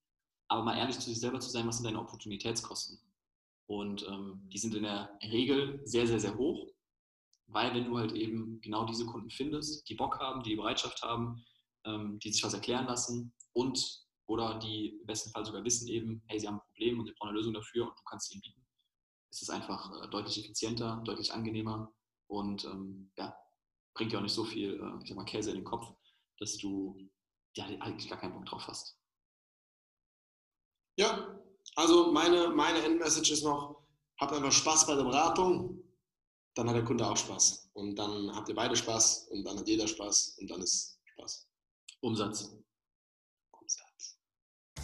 Aber 0.49 0.63
mal 0.63 0.77
ehrlich 0.77 0.99
zu 0.99 1.09
sich 1.09 1.21
selber 1.21 1.41
zu 1.41 1.51
sein, 1.51 1.67
was 1.67 1.77
sind 1.77 1.87
deine 1.87 2.01
Opportunitätskosten? 2.01 2.99
Und 3.67 4.07
ähm, 4.07 4.49
die 4.53 4.59
sind 4.59 4.75
in 4.75 4.83
der 4.83 5.19
Regel 5.23 5.81
sehr, 5.85 6.07
sehr, 6.07 6.21
sehr 6.21 6.37
hoch, 6.37 6.73
weil 7.47 7.75
wenn 7.75 7.87
du 7.87 7.99
halt 7.99 8.13
eben 8.13 8.61
genau 8.61 8.85
diese 8.85 9.07
Kunden 9.07 9.31
findest, 9.31 9.89
die 9.89 9.95
Bock 9.95 10.19
haben, 10.19 10.43
die 10.43 10.51
die 10.51 10.57
Bereitschaft 10.57 11.03
haben, 11.03 11.45
ähm, 11.85 12.19
die 12.19 12.33
sich 12.33 12.43
was 12.43 12.55
erklären 12.55 12.87
lassen 12.87 13.33
und 13.53 14.02
oder 14.33 14.59
die 14.59 14.99
im 15.01 15.07
besten 15.07 15.31
Fall 15.31 15.45
sogar 15.45 15.63
wissen 15.63 15.87
eben, 15.89 16.23
hey, 16.27 16.41
sie 16.41 16.49
haben 16.49 16.57
ein 16.57 16.67
Problem 16.73 16.99
und 16.99 17.07
sie 17.07 17.13
brauchen 17.13 17.29
eine 17.29 17.39
Lösung 17.39 17.53
dafür 17.53 17.89
und 17.89 17.99
du 17.99 18.03
kannst 18.05 18.29
sie 18.29 18.35
ihnen 18.35 18.43
bieten, 18.43 18.67
ist 19.31 19.43
es 19.43 19.51
einfach 19.51 19.91
äh, 20.03 20.09
deutlich 20.09 20.39
effizienter, 20.39 21.03
deutlich 21.05 21.33
angenehmer 21.33 21.93
und 22.29 22.65
ähm, 22.65 23.13
ja, 23.19 23.37
bringt 23.95 24.13
dir 24.13 24.19
auch 24.19 24.23
nicht 24.23 24.33
so 24.33 24.45
viel, 24.45 24.81
äh, 24.81 25.03
ich 25.03 25.09
sag 25.09 25.17
mal, 25.17 25.25
Käse 25.25 25.51
in 25.51 25.57
den 25.57 25.65
Kopf, 25.65 25.87
dass 26.39 26.57
du 26.57 26.97
ja 27.57 27.67
eigentlich 27.67 28.09
gar 28.09 28.19
keinen 28.19 28.33
Bock 28.33 28.47
drauf 28.47 28.67
hast. 28.67 28.99
Ja, 30.99 31.39
also 31.77 32.11
meine, 32.11 32.49
meine 32.49 32.83
Endmessage 32.83 33.33
ist 33.33 33.45
noch, 33.45 33.83
habt 34.19 34.33
einfach 34.33 34.53
Spaß 34.53 34.87
bei 34.87 34.95
der 34.95 35.05
Beratung, 35.05 35.83
dann 36.55 36.69
hat 36.69 36.77
der 36.77 36.85
Kunde 36.85 37.07
auch 37.07 37.17
Spaß. 37.17 37.71
Und 37.75 37.97
dann 37.97 38.35
habt 38.35 38.49
ihr 38.49 38.55
beide 38.55 38.77
Spaß 38.77 39.29
und 39.31 39.45
dann 39.45 39.59
hat 39.59 39.69
jeder 39.69 39.87
Spaß 39.87 40.39
und 40.39 40.51
dann 40.51 40.63
ist 40.63 41.01
Spaß. 41.05 41.49
Umsatz. 42.01 42.62